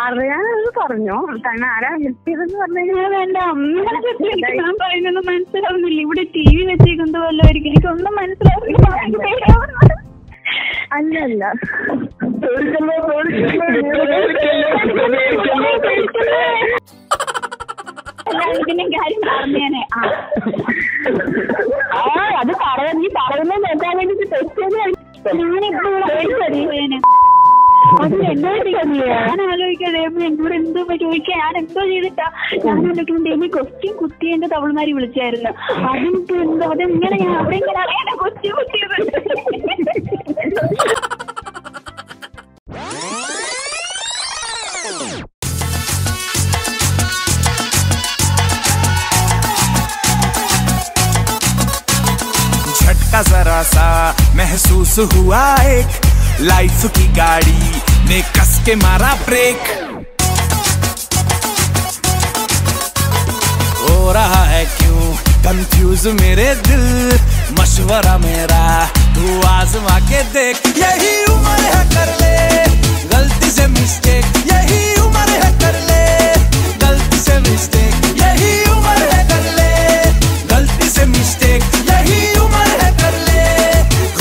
പറയാനത് 0.06 0.70
പറഞ്ഞോ. 0.78 1.16
തന്നെ 1.46 1.66
ആരാ 1.66 1.90
ഹെൽപ്പ് 2.02 2.28
ചെയ്തെന്ന് 2.28 2.58
പറഞ്ഞാൽ 2.62 3.14
എന്റെ 3.22 3.40
അമ്മ 3.44 3.84
പറയുന്നത് 4.82 5.20
മനസ്സിലാവുന്നില്ല. 5.28 6.00
ഇവിടെ 6.06 6.24
ടി 6.34 6.44
വി 6.50 6.62
വെച്ചേക്കുന്നത് 6.70 7.20
വല്ലതായിരിക്കും 7.26 7.70
എനിക്കൊന്നും 7.72 8.14
മനസ്സിലാവുന്നില്ല. 8.20 9.98
അല്ലല്ല. 10.92 11.44
അല്ല, 18.30 18.42
ഇതിന്റെ 18.60 18.84
കാര്യം 18.94 19.22
പറഞ്ഞേനെ 19.28 19.82
ആ. 19.94 20.02
ആ 21.96 22.02
അത് 22.40 22.52
നീ 22.98 23.08
പറയുന്നത് 23.18 23.62
നോക്കാൻ 23.64 23.96
വേണ്ടിട്ട് 23.98 24.26
തെറ്റത് 24.34 24.78
ഞാനിപ്പോ 25.40 25.90
പേടിച്ചറിയുവേനെ 27.81 27.97
അത് 27.99 28.15
എന്നോട് 28.31 28.69
ഞാൻ 29.11 29.39
ആലോചിക്കാതെ 29.51 29.99
എന്നോട് 30.27 30.55
എന്തോ 30.57 30.81
ചോദിക്കാൻ 31.03 31.37
ഞാൻ 31.43 31.55
എന്തോ 31.61 31.83
ചെയ്തിട്ടാ 31.91 32.27
ഞാൻ 32.65 32.77
ആലോചിക്കുന്നുണ്ട് 32.81 33.29
എന്നെ 33.35 33.49
ക്വസ്റ്റ്യൻ 33.55 33.93
കുത്തി 34.01 34.29
എന്റെ 34.35 34.49
തവളുമാരി 34.55 34.93
വിളിച്ചായിരുന്നു 34.97 35.51
അതിനിപ്പോ 35.89 36.35
എന്തോ 36.45 36.67
അതെങ്ങനെ 36.75 37.17
ഞാൻ 37.23 37.33
അവിടെ 37.37 37.57
എങ്ങനെ 37.61 37.79
അറിയാനാ 37.85 38.15
ക്വസ്റ്റ്യൻ 38.15 38.53
കുത്തിയത് 38.59 38.97
झटका 52.79 53.21
जरा 53.23 53.61
सा 53.65 53.87
महसूस 54.35 54.97
हुआ 55.13 55.43
एक 55.69 55.93
लाइफ 56.42 56.84
की 56.96 57.06
गाड़ी 57.16 57.58
ने 58.08 58.20
कस 58.36 58.58
के 58.66 58.74
मारा 58.76 59.14
ब्रेक 59.26 59.68
हो 63.80 64.12
रहा 64.12 64.42
है 64.44 64.64
क्यों 64.78 65.14
कंफ्यूज 65.44 66.06
मेरे 66.20 66.54
दिल? 66.68 67.18
मशवरा 67.60 68.16
मेरा, 68.18 68.62
तू 69.14 69.40
आजमा 69.48 69.98
के 70.08 70.22
देख. 70.32 70.66
यही 70.78 71.14
उम्र 71.32 71.60
है 71.64 71.84
कर 71.94 72.12
ले, 72.20 72.36
गलती 73.14 73.50
से 73.50 73.66
मिस्टेक 73.76 74.36
यही 74.52 74.82
उम्र 75.00 75.28
है 75.44 75.50
कर 75.62 75.78
ले, 75.88 76.04
गलती 76.86 77.18
से 77.18 77.38
मिस्टेक 77.48 78.04
यही 78.22 78.52
उम्र 78.70 79.10
है 79.12 79.22
कर 79.28 79.50
ले, 79.58 79.70
गलती 80.54 80.88
से 80.88 81.06
मिस्टेक 81.14 81.62
यही 81.90 82.20
उम्र 82.40 82.80
है 82.82 82.90
कर 83.02 83.18
ले, 83.28 83.46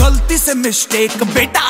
गलती 0.03 0.37
से 0.37 0.53
मिस्टेक 0.65 1.23
बेटा. 1.33 1.69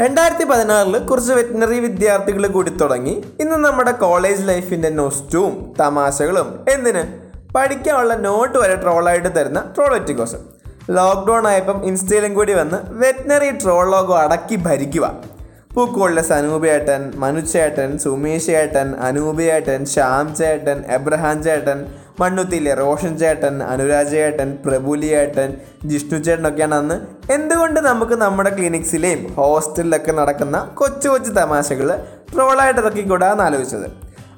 രണ്ടായിരത്തി 0.00 0.44
പതിനാറിൽ 0.44 0.94
കുറച്ച് 0.98 1.32
വെറ്റിനറി 1.32 1.78
വിദ്യാർത്ഥികൾ 1.80 2.46
കൂടി 2.46 2.70
തുടങ്ങി. 2.70 3.14
ഇന്ന് 3.40 3.56
നമ്മുടെ 3.56 3.92
കോളേജ് 4.02 4.42
ലൈഫിന്റെ 4.48 4.88
നൊസ്റ്റും 4.88 5.52
തമാശകളും 5.80 6.48
എന്തിന്? 6.72 7.02
പഠിക്കാനുള്ള 7.54 8.14
നോട്ട് 8.14 8.56
വരെ 8.58 8.74
ട്രോളായിട്ട് 8.82 9.30
തരുന്ന 9.36 9.72
ട്രോളറ്റിക്കോസ് 9.76 10.38
ലോക്ക്ഡൗൺ 10.96 11.46
ആയപ്പം 11.48 11.78
ഇൻസ്റ്റയിലും 11.84 12.34
കൂടി 12.34 12.52
വന്ന് 12.52 12.78
വെറ്റിനറി 13.02 13.50
ട്രോൾ 13.62 13.84
ലോഗോ 13.94 14.16
അടക്കി 14.24 14.56
ഭരിക്കുക. 14.66 15.06
പൂക്കോളിലെ 15.74 16.22
സനൂപേട്ടൻ 16.22 17.12
മനുചേട്ടൻ 17.22 17.98
സുമേഷ് 17.98 18.46
ചേട്ടൻ 18.46 18.90
അനൂപേട്ടൻ 19.08 19.80
ശ്യാം 19.94 20.36
ചേട്ടൻ 20.36 20.78
എബ്രഹാം 20.98 21.42
ചേട്ടൻ 21.42 21.80
മണ്ണുത്തിയിലെ 22.20 22.74
റോഷൻ 22.74 23.18
ചേട്ടൻ 23.18 23.62
അനുരാജ് 23.62 24.10
ചേട്ടൻ 24.10 24.58
പ്രഭുലി 24.66 25.06
ചേട്ടൻ 25.06 25.50
ജിഷ്ണു 25.86 26.18
ചേട്ടനൊക്കെയാണ് 26.18 26.74
അന്ന് 26.74 26.96
എന്തുകൊണ്ട് 27.32 27.80
നമുക്ക് 27.80 28.12
നമ്മുടെ 28.12 28.50
ക്ലിനിക്സിലെയും 28.50 29.34
ഹോസ്റ്റലിലൊക്കെ 29.34 30.12
നടക്കുന്ന 30.12 30.58
കൊച്ചു 30.74 31.08
കൊച്ചു 31.08 31.30
തമാശകൾ 31.30 31.90
ട്രോളായിട്ട് 32.32 32.80
ഇറക്കിക്കൂടാന്ന് 32.80 33.42
ആലോചിച്ചത്. 33.42 33.86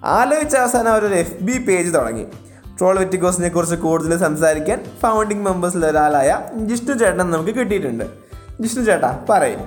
ആലോചിച്ച 0.04 0.56
അവസാനം 0.56 0.90
അവരൊരു 0.92 1.14
എഫ് 1.14 1.42
ബി 1.42 1.58
പേജ് 1.58 1.94
തുടങ്ങി. 1.94 2.26
ട്രോൾ 2.78 2.98
വെറ്റിക്കോസിനെ 2.98 3.48
കുറിച്ച് 3.48 3.74
കൂടുതൽ 3.74 4.18
സംസാരിക്കാൻ 4.18 4.84
ഫൗണ്ടിങ് 5.02 5.44
മെമ്പേഴ്സിൽ 5.44 5.86
ഒരാളായ 5.86 6.38
ജിഷ്ണു 6.68 6.94
ചേട്ടൻ 6.94 7.30
നമുക്ക് 7.30 7.54
കിട്ടിയിട്ടുണ്ട്. 7.54 8.04
ജിഷ്ണു 8.60 8.84
ചേട്ടാ 8.84 9.10
പറയും. 9.30 9.62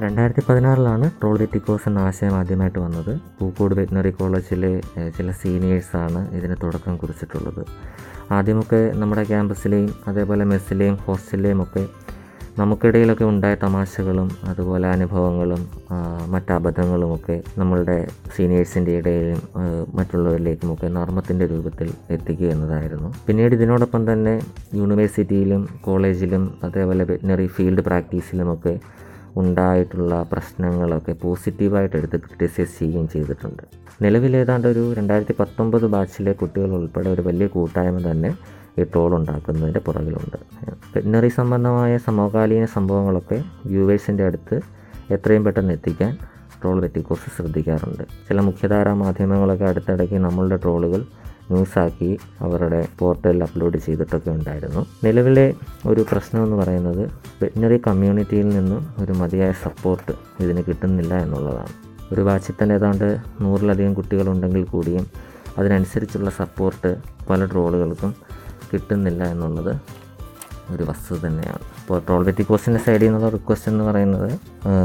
രണ്ടായിരത്തി 0.00 0.42
പതിനാറിലാണ് 0.46 1.06
ട്രോൾ 1.18 1.34
ദി 1.38 1.46
ടിക്കോസ് 1.52 1.86
എന്ന 1.88 1.98
ആശയം 2.00 2.34
ആദ്യമായിട്ട് 2.34 2.78
വന്നത്. 2.78 3.10
പൂക്കോട് 3.38 3.74
വെറ്റിനറി 3.78 4.10
കോളേജിലെ 4.10 4.70
ചില 5.16 5.30
സീനിയേഴ്സാണ് 5.40 6.20
ഇതിന് 6.36 6.56
തുടക്കം 6.62 6.94
കുറിച്ചിട്ടുള്ളത്. 6.96 7.62
ആദ്യമൊക്കെ 8.30 8.80
നമ്മുടെ 9.00 9.24
ക്യാമ്പസിലെയും 9.30 9.90
അതേപോലെ 10.08 10.44
മെസ്സിലെയും 10.44 10.96
ഹോസ്റ്റലിലെയും 11.04 11.60
ഒക്കെ 11.62 11.82
നമുക്കിടയിലൊക്കെ 12.58 13.24
ഉണ്ടായ 13.24 13.54
തമാശകളും 13.62 14.30
അതുപോലെ 14.44 14.86
അനുഭവങ്ങളും 14.88 15.60
ആ, 15.90 15.96
മറ്റ് 16.28 16.52
അബദ്ധങ്ങളുമൊക്കെ 16.52 17.36
നമ്മളുടെ 17.58 17.96
സീനിയേഴ്സിന്റെ 18.34 18.92
ഇടയിലും 18.98 19.40
മറ്റുള്ളവരിലേക്കുമൊക്കെ 19.94 20.88
നർമ്മത്തിന്റെ 20.96 21.46
രൂപത്തിൽ 21.46 21.88
എത്തിക്കുക 22.10 22.48
എന്നതായിരുന്നു. 22.48 23.10
പിന്നീട് 23.26 23.54
ഇതിനോടൊപ്പം 23.54 24.12
തന്നെ 24.12 24.34
യൂണിവേഴ്സിറ്റിയിലും 24.72 25.64
കോളേജിലും 25.82 26.44
അതേപോലെ 26.62 27.04
വെറ്റിനറി 27.04 27.46
ഫീൽഡ് 27.48 27.84
പ്രാക്ടീസിലുമൊക്കെ 27.88 28.74
ഉണ്ടായിട്ടുള്ള 29.36 30.26
പ്രശ്നങ്ങളൊക്കെ 30.32 31.12
പോസിറ്റീവായിട്ട് 31.12 31.96
എടുത്ത് 31.96 32.20
ക്രിറ്റിസൈസ് 32.20 32.78
ചെയ്യുകയും 32.78 33.08
ചെയ്തിട്ടുണ്ട്. 33.08 33.62
നിലവിൽ 34.02 34.36
ഏതാണ്ട് 34.36 34.68
ഒരു 34.68 34.92
രണ്ടായിരത്തി 34.92 35.34
പത്തൊമ്പത് 35.40 35.86
ബാച്ചിലെ 35.86 36.32
കുട്ടികൾ 36.32 36.70
ഉൾപ്പെടെ 36.70 37.10
ഒരു 37.10 37.22
വലിയ 37.22 37.46
കൂട്ടായ്മ 37.46 38.10
തന്നെ 38.10 38.36
ഈ 38.78 38.82
ട്രോൾ 38.82 39.14
ഉണ്ടാക്കുന്നതിന്റെ 39.14 39.80
പുറകിലുണ്ട്. 39.80 40.36
വെറ്റിനറി 40.94 41.28
സംബന്ധമായ 41.28 41.96
സമകാലീന 41.96 42.64
സംഭവങ്ങളൊക്കെ 42.64 43.44
വ്യൂവേഴ്സിന്റെ 43.66 44.24
അടുത്ത് 44.24 44.60
എത്രയും 45.10 45.44
പെട്ടെന്ന് 45.44 45.72
എത്തിക്കാൻ 45.72 46.18
ട്രോൾ 46.62 46.80
വെറ്റിക്കോസ് 46.80 47.36
ശ്രദ്ധിക്കാറുണ്ട്. 47.36 48.02
ചില 48.28 48.40
മുഖ്യധാരാ 48.40 48.94
മാധ്യമങ്ങളൊക്കെ 48.94 49.64
അടുത്തിടയ്ക്ക് 49.64 50.14
നമ്മളുടെ 50.14 50.56
ട്രോളുകൾ 50.56 51.04
ന്യൂസാക്കി 51.50 52.18
അവരുടെ 52.40 52.88
പോർട്ടലിൽ 52.98 53.42
അപ്ലോഡ് 53.42 53.78
ചെയ്തിട്ടൊക്കെ 53.78 54.30
ഉണ്ടായിരുന്നു. 54.30 54.86
നിലവിലെ 55.04 55.54
ഒരു 55.86 56.06
പ്രശ്നമെന്ന് 56.10 56.56
പറയുന്നത് 56.56 57.02
വെറ്റിനറി 57.42 57.80
കമ്മ്യൂണിറ്റിയിൽ 57.86 58.48
നിന്നും 58.48 58.94
ഒരു 59.02 59.12
മതിയായ 59.12 59.52
സപ്പോർട്ട് 59.64 60.12
ഇതിന് 60.42 60.62
കിട്ടുന്നില്ല 60.68 61.14
എന്നുള്ളതാണ്. 61.14 61.74
ഒരു 62.12 62.20
ബാച്ചിൽ 62.20 62.54
തന്നെ 62.62 62.74
ഏതാണ്ട് 62.74 63.08
നൂറിലധികം 63.40 63.94
കുട്ടികളുണ്ടെങ്കിൽ 63.94 64.64
കൂടിയും 64.64 65.06
അതിനനുസരിച്ചുള്ള 65.58 66.30
സപ്പോർട്ട് 66.30 66.90
പല 67.30 67.44
ട്രോളുകൾക്കും 67.44 68.14
കിട്ടുന്നില്ല 68.72 69.22
എന്നുള്ളത് 69.24 69.72
ഒരു 70.70 70.82
വസ്തു 70.82 71.26
തന്നെയാണ്. 71.26 71.62
ഇപ്പോൾ 71.80 71.98
ട്രോൾ 72.06 72.24
വെറ്റിക്കോസിന്റെ 72.24 72.80
സൈഡിൽ 72.80 73.04
നിന്നുള്ള 73.04 73.28
റിക്വസ്റ്റ് 73.28 73.68
എന്ന് 73.72 73.84
പറയുന്നത് 73.84 74.30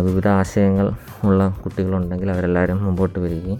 വിവിധ 0.07 0.27
ആശയങ്ങൾ 0.27 0.87
ഉള്ള 1.23 1.55
കുട്ടികളുണ്ടെങ്കിൽ 1.63 2.31
അവരെല്ലാവരും 2.31 2.83
മുമ്പോട്ട് 2.83 3.19
വരികയും 3.19 3.59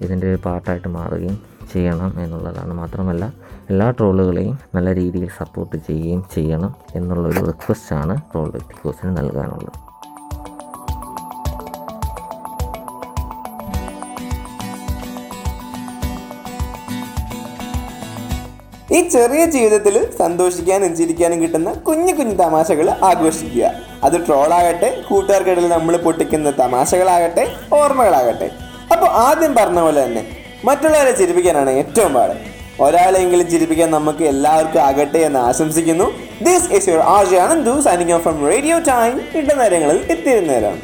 ഇതിന്റെ 0.00 0.26
ഒരു 0.30 0.38
പാർട്ടായിട്ട് 0.44 0.88
മാറുകയും 0.88 1.36
ചെയ്യണം 1.72 2.20
എന്നുള്ളതാണ്. 2.20 2.72
മാത്രമല്ല 2.74 3.32
എല്ലാ 3.70 3.90
ട്രോളുകളെയും 3.90 4.58
നല്ല 4.74 4.94
രീതിയിൽ 4.94 5.28
സപ്പോർട്ട് 5.40 5.76
ചെയ്യുകയും 5.86 6.24
ചെയ്യണം 6.34 6.74
എന്നുള്ളൊരു 6.94 7.46
റിക്വസ്റ്റാണ് 7.46 8.16
ട്രോൾ 8.32 8.48
വ്യക്തികോസിന് 8.50 9.16
നൽകാനുള്ളത്. 9.18 9.72
ഈ 18.96 19.08
ചെറിയ 19.08 19.46
ജീവിതത്തിൽ 19.46 20.10
സന്തോഷിക്കാനും 20.18 20.96
ചിരിക്കാനും 20.96 21.42
കിട്ടുന്ന 21.42 21.70
കുഞ്ഞു 21.72 22.12
കുഞ്ഞു 22.18 22.34
തമാശകൾ 22.34 22.90
ആഘോഷിക്കുക. 22.90 23.70
അത് 24.04 24.16
ട്രോളാകട്ടെ 24.26 25.02
കൂട്ടുകാർക്കിടയിൽ 25.08 25.68
നമ്മൾ 25.68 25.96
പൊട്ടിക്കുന്ന 25.96 26.50
തമാശകളാകട്ടെ 26.50 27.44
ഓർമ്മകളാകട്ടെ. 27.80 28.48
അപ്പോൾ 28.92 29.08
ആദ്യം 29.26 29.54
പറഞ്ഞ 29.54 29.80
പോലെ 29.80 30.00
തന്നെ 30.06 30.22
മറ്റുള്ളവരെ 30.65 31.13
ചിരിപ്പിക്കാനാണ് 31.13 31.71
ഏറ്റവും 31.81 32.13
പാട് 32.13 32.35
ഒരാളെങ്കിലും 32.83 33.47
ചിരിപ്പിക്കാൻ 33.49 33.89
നമുക്ക് 33.91 34.23
എല്ലാവർക്കും 34.25 34.81
ആകട്ടെ 34.83 35.19
എന്ന് 35.21 35.39
ആശംസിക്കുന്നു 35.41 36.07
this 36.41 36.69
is 36.77 36.89
your 36.89 37.03
RJ 37.09 37.37
Anandu 37.37 37.73
signing 37.81 38.13
off 38.13 38.23
from 38.23 38.39
radio 38.47 38.77
time 38.89 39.15
ഇടനേരങ്ങളിൽ 39.39 39.99
എത്തിയിരുന്നേരം 40.15 40.77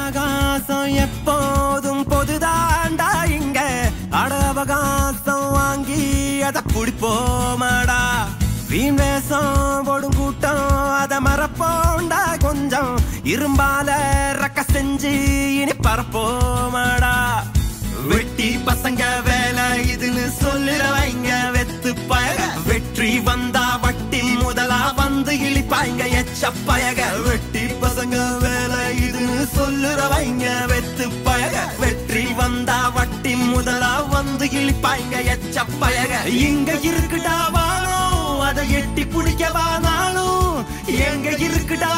ஆகாசம் 0.00 0.90
எப்போதும் 1.02 2.02
பொதுதாண்டா 2.08 3.08
இங்க 3.36 3.58
அட 4.20 4.34
அவகாசம் 4.48 5.46
வாங்கி 5.56 6.02
அத 6.42 6.58
குடிப்போமாடா 6.68 8.00
வீண் 8.70 8.98
வேஷம் 9.00 9.84
போடும் 9.86 10.16
கூட்டம் 10.16 10.64
அத 10.94 11.14
மறப்போண்டா 11.20 12.22
கொஞ்சம் 12.42 12.92
இரும்பால 13.32 13.88
ரக்க 14.40 14.64
செஞ்சு 14.72 15.12
இனி 15.58 15.76
பரப்போமாடா 15.86 17.14
வெட்டி 18.11 18.47
பசங்க 18.67 19.03
வேலை 19.27 19.65
இதுன்னு 19.91 20.23
சொல்லுறவைங்க 20.41 21.29
வெத்து 21.55 21.91
பயக. 22.09 22.39
வெற்றி 22.67 23.11
வந்தா 23.27 23.65
வட்டி 23.83 24.21
முதலா 24.41 24.81
வந்து 24.99 25.33
இழிப்பாய்ங்க 25.47 26.03
எச்ச 26.21 26.51
பயக. 26.67 26.99
வெட்டி 27.27 27.63
பசங்க 27.83 28.17
வேலை 28.43 28.81
இதுன்னு 29.05 29.45
சொல்லுறவைங்க 29.57 30.45
வெத்து 30.71 31.07
பயக. 31.27 31.55
வெற்றி 31.83 32.25
வந்தா 32.41 32.79
வட்டி 32.97 33.35
முதலா 33.53 33.93
வந்து 34.15 34.47
இழிப்பாய்ங்க 34.59 35.17
எச்ச 35.35 35.65
பயக. 35.83 36.11
இங்க 36.47 36.71
இருக்குடா 36.89 37.37
வானோ 37.57 37.99
அதை 38.49 38.65
எட்டி 38.79 39.05
பிடிக்கவானாலும் 39.15 40.57
எங்க 41.09 41.29
இருக்குடா 41.47 41.93